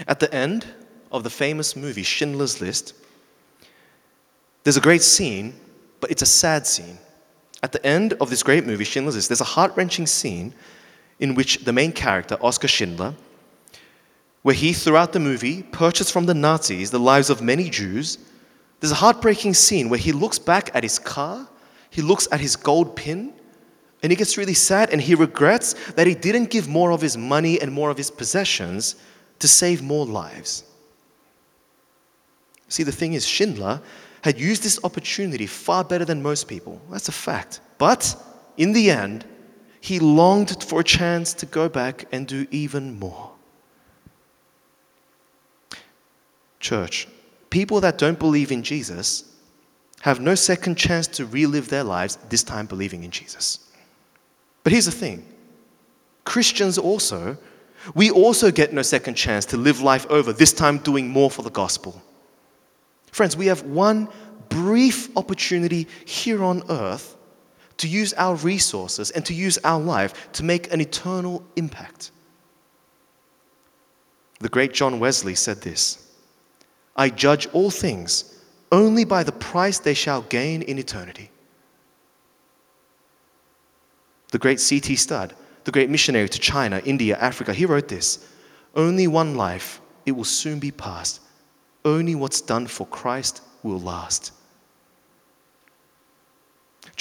At 0.07 0.19
the 0.19 0.33
end 0.33 0.65
of 1.11 1.23
the 1.23 1.29
famous 1.29 1.75
movie 1.75 2.01
Schindler's 2.01 2.61
List, 2.61 2.95
there's 4.63 4.77
a 4.77 4.81
great 4.81 5.03
scene, 5.03 5.53
but 5.99 6.09
it's 6.09 6.23
a 6.23 6.27
sad 6.27 6.65
scene. 6.65 6.97
At 7.61 7.71
the 7.71 7.85
end 7.85 8.13
of 8.13 8.31
this 8.31 8.41
great 8.41 8.65
movie, 8.65 8.85
Schindler's 8.85 9.15
List, 9.15 9.29
there's 9.29 9.41
a 9.41 9.43
heart 9.43 9.73
wrenching 9.75 10.07
scene 10.07 10.53
in 11.21 11.35
which 11.35 11.59
the 11.59 11.71
main 11.71 11.93
character, 11.93 12.35
Oskar 12.41 12.67
Schindler, 12.67 13.15
where 14.41 14.55
he, 14.55 14.73
throughout 14.73 15.13
the 15.13 15.19
movie, 15.19 15.61
purchased 15.63 16.11
from 16.11 16.25
the 16.25 16.33
Nazis 16.33 16.89
the 16.91 16.99
lives 16.99 17.29
of 17.29 17.41
many 17.41 17.69
Jews. 17.69 18.17
There's 18.79 18.91
a 18.91 18.95
heartbreaking 18.95 19.53
scene 19.53 19.87
where 19.87 19.99
he 19.99 20.11
looks 20.11 20.39
back 20.39 20.71
at 20.73 20.83
his 20.83 20.97
car, 20.97 21.47
he 21.91 22.01
looks 22.01 22.27
at 22.31 22.41
his 22.41 22.55
gold 22.55 22.95
pin 22.95 23.33
and 24.01 24.11
he 24.11 24.15
gets 24.15 24.37
really 24.37 24.55
sad 24.55 24.89
and 24.89 24.99
he 24.99 25.13
regrets 25.13 25.73
that 25.91 26.07
he 26.07 26.15
didn't 26.15 26.49
give 26.49 26.67
more 26.67 26.91
of 26.91 27.01
his 27.01 27.15
money 27.15 27.61
and 27.61 27.71
more 27.71 27.91
of 27.91 27.97
his 27.97 28.09
possessions 28.09 28.95
to 29.39 29.47
save 29.47 29.83
more 29.83 30.05
lives. 30.05 30.63
See, 32.67 32.83
the 32.83 32.91
thing 32.91 33.13
is, 33.13 33.27
Schindler 33.27 33.81
had 34.23 34.39
used 34.39 34.63
this 34.63 34.79
opportunity 34.83 35.45
far 35.45 35.83
better 35.83 36.05
than 36.05 36.23
most 36.23 36.47
people. 36.47 36.81
That's 36.89 37.09
a 37.09 37.11
fact. 37.11 37.59
But 37.77 38.15
in 38.57 38.71
the 38.71 38.89
end, 38.89 39.25
he 39.81 39.99
longed 39.99 40.63
for 40.63 40.79
a 40.79 40.83
chance 40.83 41.33
to 41.33 41.45
go 41.47 41.67
back 41.67 42.05
and 42.11 42.27
do 42.27 42.47
even 42.51 42.99
more. 42.99 43.31
Church, 46.59 47.07
people 47.49 47.81
that 47.81 47.97
don't 47.97 48.19
believe 48.19 48.51
in 48.51 48.61
Jesus 48.61 49.25
have 50.01 50.19
no 50.19 50.35
second 50.35 50.75
chance 50.75 51.07
to 51.07 51.25
relive 51.25 51.69
their 51.69 51.83
lives, 51.83 52.17
this 52.29 52.43
time 52.43 52.67
believing 52.67 53.03
in 53.03 53.09
Jesus. 53.09 53.59
But 54.63 54.71
here's 54.71 54.85
the 54.85 54.91
thing 54.91 55.25
Christians 56.25 56.77
also, 56.77 57.35
we 57.95 58.11
also 58.11 58.51
get 58.51 58.73
no 58.73 58.83
second 58.83 59.15
chance 59.15 59.45
to 59.45 59.57
live 59.57 59.81
life 59.81 60.05
over, 60.11 60.31
this 60.31 60.53
time 60.53 60.77
doing 60.77 61.07
more 61.07 61.31
for 61.31 61.41
the 61.41 61.49
gospel. 61.49 61.99
Friends, 63.11 63.35
we 63.35 63.47
have 63.47 63.63
one 63.63 64.07
brief 64.49 65.15
opportunity 65.17 65.87
here 66.05 66.43
on 66.43 66.61
earth 66.69 67.15
to 67.77 67.87
use 67.87 68.13
our 68.13 68.35
resources 68.35 69.11
and 69.11 69.25
to 69.25 69.33
use 69.33 69.57
our 69.63 69.79
life 69.79 70.31
to 70.33 70.43
make 70.43 70.71
an 70.73 70.81
eternal 70.81 71.43
impact. 71.55 72.11
The 74.39 74.49
great 74.49 74.73
John 74.73 74.99
Wesley 74.99 75.35
said 75.35 75.61
this 75.61 76.07
I 76.95 77.09
judge 77.09 77.47
all 77.53 77.71
things 77.71 78.39
only 78.71 79.03
by 79.03 79.23
the 79.23 79.31
price 79.31 79.79
they 79.79 79.93
shall 79.93 80.21
gain 80.23 80.61
in 80.61 80.79
eternity. 80.79 81.29
The 84.31 84.39
great 84.39 84.59
C.T. 84.59 84.95
Studd, 84.95 85.35
the 85.65 85.71
great 85.71 85.89
missionary 85.89 86.29
to 86.29 86.39
China, 86.39 86.81
India, 86.85 87.17
Africa, 87.17 87.53
he 87.53 87.65
wrote 87.65 87.87
this 87.87 88.27
Only 88.75 89.07
one 89.07 89.35
life, 89.35 89.81
it 90.05 90.13
will 90.13 90.23
soon 90.23 90.59
be 90.59 90.71
past. 90.71 91.19
Only 91.83 92.15
what's 92.15 92.41
done 92.41 92.67
for 92.67 92.87
Christ 92.87 93.41
will 93.63 93.79
last. 93.79 94.31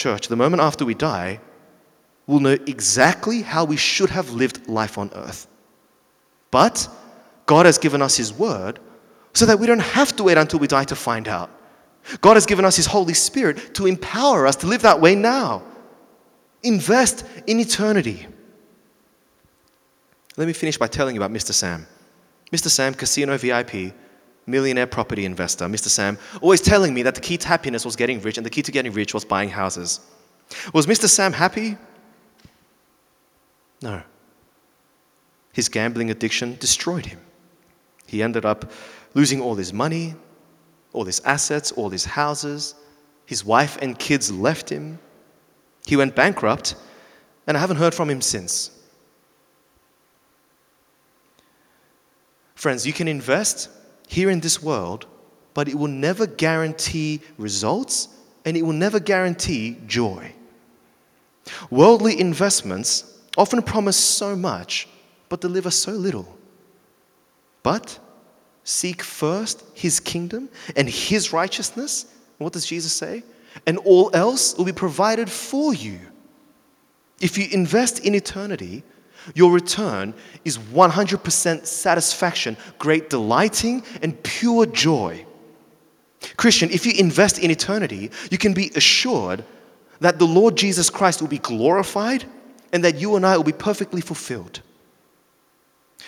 Church, 0.00 0.28
the 0.28 0.36
moment 0.36 0.62
after 0.62 0.86
we 0.86 0.94
die, 0.94 1.40
we'll 2.26 2.40
know 2.40 2.56
exactly 2.66 3.42
how 3.42 3.66
we 3.66 3.76
should 3.76 4.08
have 4.08 4.30
lived 4.30 4.66
life 4.66 4.96
on 4.96 5.10
earth. 5.14 5.46
But 6.50 6.88
God 7.44 7.66
has 7.66 7.76
given 7.76 8.00
us 8.00 8.16
His 8.16 8.32
word 8.32 8.78
so 9.34 9.44
that 9.44 9.58
we 9.58 9.66
don't 9.66 9.86
have 9.98 10.16
to 10.16 10.22
wait 10.24 10.38
until 10.38 10.58
we 10.58 10.66
die 10.66 10.84
to 10.84 10.96
find 10.96 11.28
out. 11.28 11.50
God 12.22 12.36
has 12.38 12.46
given 12.46 12.64
us 12.64 12.76
His 12.76 12.86
Holy 12.86 13.12
Spirit 13.12 13.74
to 13.74 13.86
empower 13.86 14.46
us 14.46 14.56
to 14.56 14.66
live 14.66 14.80
that 14.80 15.02
way 15.02 15.14
now. 15.14 15.62
Invest 16.62 17.26
in 17.46 17.60
eternity. 17.60 18.26
Let 20.38 20.46
me 20.46 20.54
finish 20.54 20.78
by 20.78 20.86
telling 20.86 21.14
you 21.14 21.20
about 21.20 21.36
Mr. 21.36 21.52
Sam. 21.52 21.86
Mr. 22.50 22.68
Sam, 22.68 22.94
casino 22.94 23.36
VIP, 23.36 23.92
millionaire 24.46 24.86
property 24.86 25.24
investor. 25.24 25.66
Mr. 25.66 25.88
Sam, 25.88 26.18
always 26.40 26.60
telling 26.60 26.92
me 26.94 27.02
that 27.02 27.14
the 27.14 27.20
key 27.20 27.36
to 27.36 27.48
happiness 27.48 27.84
was 27.84 27.96
getting 27.96 28.20
rich 28.20 28.36
and 28.36 28.44
the 28.44 28.50
key 28.50 28.62
to 28.62 28.72
getting 28.72 28.92
rich 28.92 29.14
was 29.14 29.24
buying 29.24 29.50
houses. 29.50 30.00
Was 30.74 30.86
Mr. 30.86 31.08
Sam 31.08 31.32
happy? 31.32 31.76
No. 33.82 34.02
His 35.52 35.68
gambling 35.68 36.10
addiction 36.10 36.56
destroyed 36.56 37.06
him. 37.06 37.20
He 38.06 38.22
ended 38.22 38.44
up 38.44 38.70
losing 39.14 39.40
all 39.40 39.54
his 39.54 39.72
money, 39.72 40.14
all 40.92 41.04
his 41.04 41.20
assets, 41.20 41.72
all 41.72 41.90
his 41.90 42.04
houses. 42.04 42.74
His 43.26 43.44
wife 43.44 43.78
and 43.80 43.98
kids 43.98 44.30
left 44.30 44.68
him. 44.68 44.98
He 45.86 45.96
went 45.96 46.14
bankrupt, 46.14 46.74
and 47.46 47.56
I 47.56 47.60
haven't 47.60 47.76
heard 47.76 47.94
from 47.94 48.10
him 48.10 48.20
since. 48.20 48.70
Friends, 52.54 52.86
you 52.86 52.92
can 52.92 53.08
invest 53.08 53.70
here 54.10 54.28
in 54.28 54.40
this 54.40 54.60
world, 54.60 55.06
but 55.54 55.68
it 55.68 55.76
will 55.76 55.86
never 55.86 56.26
guarantee 56.26 57.20
results 57.38 58.08
and 58.44 58.56
it 58.56 58.62
will 58.62 58.72
never 58.72 58.98
guarantee 58.98 59.76
joy. 59.86 60.32
Worldly 61.70 62.18
investments 62.18 63.20
often 63.38 63.62
promise 63.62 63.96
so 63.96 64.34
much, 64.34 64.88
but 65.28 65.40
deliver 65.40 65.70
so 65.70 65.92
little. 65.92 66.36
But 67.62 68.00
seek 68.64 69.00
first 69.00 69.62
his 69.74 70.00
kingdom 70.00 70.48
and 70.74 70.88
his 70.88 71.32
righteousness. 71.32 72.06
What 72.38 72.52
does 72.52 72.66
Jesus 72.66 72.92
say? 72.92 73.22
And 73.64 73.78
all 73.78 74.10
else 74.12 74.56
will 74.56 74.64
be 74.64 74.72
provided 74.72 75.30
for 75.30 75.72
you. 75.72 76.00
If 77.20 77.38
you 77.38 77.46
invest 77.52 78.04
in 78.04 78.16
eternity, 78.16 78.82
your 79.34 79.52
return 79.52 80.14
is 80.44 80.58
100% 80.58 81.66
satisfaction, 81.66 82.56
great 82.78 83.10
delighting, 83.10 83.82
and 84.02 84.20
pure 84.22 84.66
joy. 84.66 85.24
Christian, 86.36 86.70
if 86.70 86.84
you 86.84 86.92
invest 86.98 87.38
in 87.38 87.50
eternity, 87.50 88.10
you 88.30 88.38
can 88.38 88.52
be 88.52 88.70
assured 88.76 89.44
that 90.00 90.18
the 90.18 90.26
Lord 90.26 90.56
Jesus 90.56 90.90
Christ 90.90 91.20
will 91.20 91.28
be 91.28 91.38
glorified 91.38 92.24
and 92.72 92.84
that 92.84 92.96
you 92.96 93.16
and 93.16 93.26
I 93.26 93.36
will 93.36 93.44
be 93.44 93.52
perfectly 93.52 94.00
fulfilled. 94.00 94.60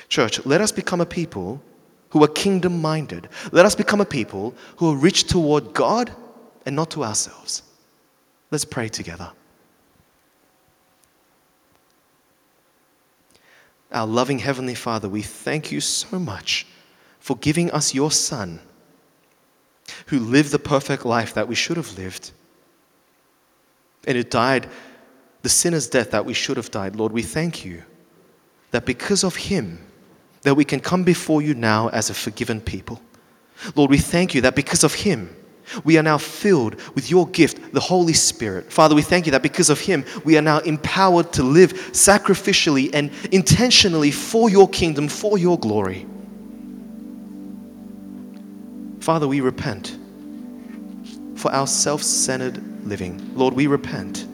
Church, 0.08 0.44
let 0.44 0.60
us 0.60 0.72
become 0.72 1.00
a 1.00 1.06
people 1.06 1.62
who 2.10 2.22
are 2.22 2.28
kingdom 2.28 2.80
minded. 2.80 3.28
Let 3.52 3.64
us 3.64 3.74
become 3.74 4.00
a 4.00 4.06
people 4.06 4.54
who 4.76 4.92
are 4.92 4.96
rich 4.96 5.24
toward 5.24 5.72
God 5.72 6.12
and 6.66 6.76
not 6.76 6.90
to 6.90 7.04
ourselves. 7.04 7.62
Let's 8.50 8.66
pray 8.66 8.88
together. 8.88 9.32
Our 13.92 14.06
loving 14.06 14.38
Heavenly 14.38 14.74
Father, 14.74 15.08
we 15.08 15.22
thank 15.22 15.70
you 15.70 15.80
so 15.80 16.18
much 16.18 16.66
for 17.20 17.36
giving 17.36 17.70
us 17.70 17.94
your 17.94 18.10
Son 18.10 18.60
who 20.06 20.18
lived 20.18 20.50
the 20.50 20.58
perfect 20.58 21.04
life 21.04 21.34
that 21.34 21.48
we 21.48 21.54
should 21.54 21.76
have 21.76 21.96
lived 21.98 22.30
and 24.06 24.16
who 24.16 24.22
died 24.22 24.68
the 25.42 25.48
sinner's 25.48 25.88
death 25.88 26.10
that 26.12 26.24
we 26.24 26.34
should 26.34 26.56
have 26.56 26.70
died. 26.70 26.96
Lord, 26.96 27.12
we 27.12 27.22
thank 27.22 27.64
you 27.64 27.82
that 28.70 28.86
because 28.86 29.24
of 29.24 29.36
him, 29.36 29.78
that 30.42 30.54
we 30.54 30.64
can 30.64 30.80
come 30.80 31.04
before 31.04 31.42
you 31.42 31.54
now 31.54 31.88
as 31.88 32.10
a 32.10 32.14
forgiven 32.14 32.60
people. 32.60 33.00
Lord, 33.74 33.90
we 33.90 33.98
thank 33.98 34.34
you 34.34 34.40
that 34.42 34.54
because 34.54 34.84
of 34.84 34.94
Him, 34.94 35.34
we 35.84 35.98
are 35.98 36.02
now 36.02 36.18
filled 36.18 36.80
with 36.94 37.10
your 37.10 37.26
gift, 37.28 37.72
the 37.72 37.80
Holy 37.80 38.12
Spirit. 38.12 38.72
Father, 38.72 38.94
we 38.94 39.02
thank 39.02 39.26
you 39.26 39.32
that 39.32 39.42
because 39.42 39.70
of 39.70 39.80
Him, 39.80 40.04
we 40.24 40.36
are 40.36 40.42
now 40.42 40.58
empowered 40.60 41.32
to 41.34 41.42
live 41.42 41.72
sacrificially 41.92 42.90
and 42.92 43.10
intentionally 43.32 44.10
for 44.10 44.50
your 44.50 44.68
kingdom, 44.68 45.08
for 45.08 45.38
your 45.38 45.58
glory. 45.58 46.06
Father, 49.00 49.26
we 49.26 49.40
repent 49.40 49.96
for 51.34 51.50
our 51.52 51.66
self 51.66 52.02
centered 52.02 52.86
living. 52.86 53.34
Lord, 53.36 53.54
we 53.54 53.66
repent 53.66 54.26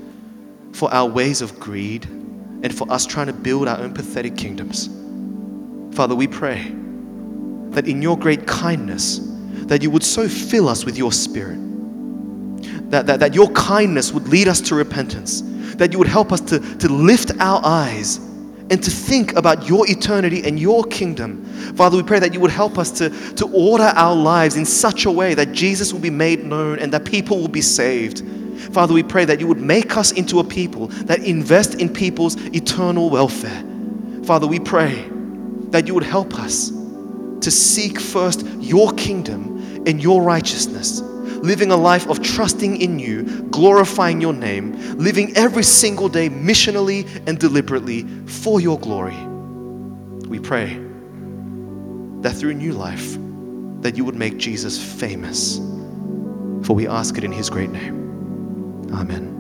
for 0.73 0.93
our 0.93 1.09
ways 1.09 1.41
of 1.41 1.59
greed 1.59 2.05
and 2.05 2.77
for 2.77 2.91
us 2.93 3.07
trying 3.07 3.29
to 3.29 3.33
build 3.33 3.69
our 3.69 3.79
own 3.79 3.95
pathetic 3.95 4.37
kingdoms. 4.37 4.89
Father, 5.97 6.15
we 6.15 6.27
pray 6.27 6.71
that 7.71 7.89
in 7.89 8.03
your 8.03 8.19
great 8.19 8.47
kindness, 8.47 9.19
that 9.69 9.83
you 9.83 9.91
would 9.91 10.03
so 10.03 10.29
fill 10.29 10.69
us 10.69 10.85
with 10.85 10.99
your 10.99 11.13
spirit, 11.13 11.59
that, 12.91 13.07
that, 13.07 13.21
that 13.21 13.35
your 13.35 13.51
kindness 13.53 14.13
would 14.13 14.27
lead 14.29 14.49
us 14.49 14.61
to 14.63 14.75
repentance, 14.75 15.43
that 15.77 15.93
you 15.93 15.99
would 15.99 16.09
help 16.09 16.33
us 16.33 16.41
to, 16.41 16.59
to 16.79 16.89
lift 16.89 17.33
our 17.39 17.61
eyes 17.65 18.17
and 18.71 18.83
to 18.83 18.91
think 18.91 19.35
about 19.35 19.69
your 19.69 19.89
eternity 19.89 20.43
and 20.45 20.59
your 20.59 20.85
kingdom. 20.85 21.45
Father, 21.75 21.97
we 21.97 22.03
pray 22.03 22.19
that 22.19 22.35
you 22.35 22.41
would 22.41 22.51
help 22.51 22.79
us 22.79 22.91
to, 22.91 23.11
to 23.35 23.47
order 23.53 23.85
our 23.85 24.15
lives 24.15 24.57
in 24.57 24.65
such 24.65 25.05
a 25.05 25.11
way 25.11 25.35
that 25.35 25.53
Jesus 25.53 25.93
will 25.93 26.01
be 26.01 26.11
made 26.11 26.45
known 26.45 26.79
and 26.79 26.93
that 26.93 27.05
people 27.05 27.39
will 27.39 27.49
be 27.49 27.63
saved. 27.63 28.23
Father, 28.73 28.93
we 28.93 29.03
pray 29.03 29.25
that 29.25 29.41
you 29.41 29.47
would 29.47 29.61
make 29.61 29.97
us 29.97 30.13
into 30.13 30.41
a 30.41 30.45
people 30.45 30.89
that 30.89 31.21
invest 31.21 31.75
in 31.77 31.93
people's 31.93 32.37
eternal 32.55 33.09
welfare. 33.09 33.65
Father, 34.25 34.47
we 34.47 34.59
pray 34.59 35.09
that 35.71 35.87
you 35.87 35.95
would 35.95 36.03
help 36.03 36.35
us 36.39 36.71
to 37.41 37.51
seek 37.51 38.01
first 38.01 38.45
your 38.59 38.93
kingdom 38.93 39.48
and 39.89 40.03
your 40.03 40.23
righteousness, 40.23 41.01
living 41.01 41.71
a 41.71 41.77
life 41.77 42.07
of 42.09 42.23
trusting 42.23 42.81
in 42.81 42.99
you, 42.99 43.23
glorifying 43.51 44.21
your 44.21 44.35
name, 44.35 44.73
living 44.99 45.35
every 45.37 45.63
single 45.63 46.09
day 46.09 46.29
missionally 46.29 47.09
and 47.27 47.39
deliberately 47.39 48.03
for 48.27 48.61
your 48.61 48.79
glory. 48.79 49.17
We 50.29 50.39
pray 50.39 50.75
that 52.21 52.35
through 52.37 52.55
new 52.55 52.75
life 52.75 53.17
that 53.81 53.97
you 53.97 54.05
would 54.05 54.17
make 54.17 54.37
Jesus 54.37 54.79
famous. 55.01 55.57
For 56.65 56.75
we 56.75 56.87
ask 56.87 57.17
it 57.17 57.25
in 57.25 57.33
his 57.33 57.49
great 57.49 57.71
name. 57.71 58.91
Amen. 58.93 59.38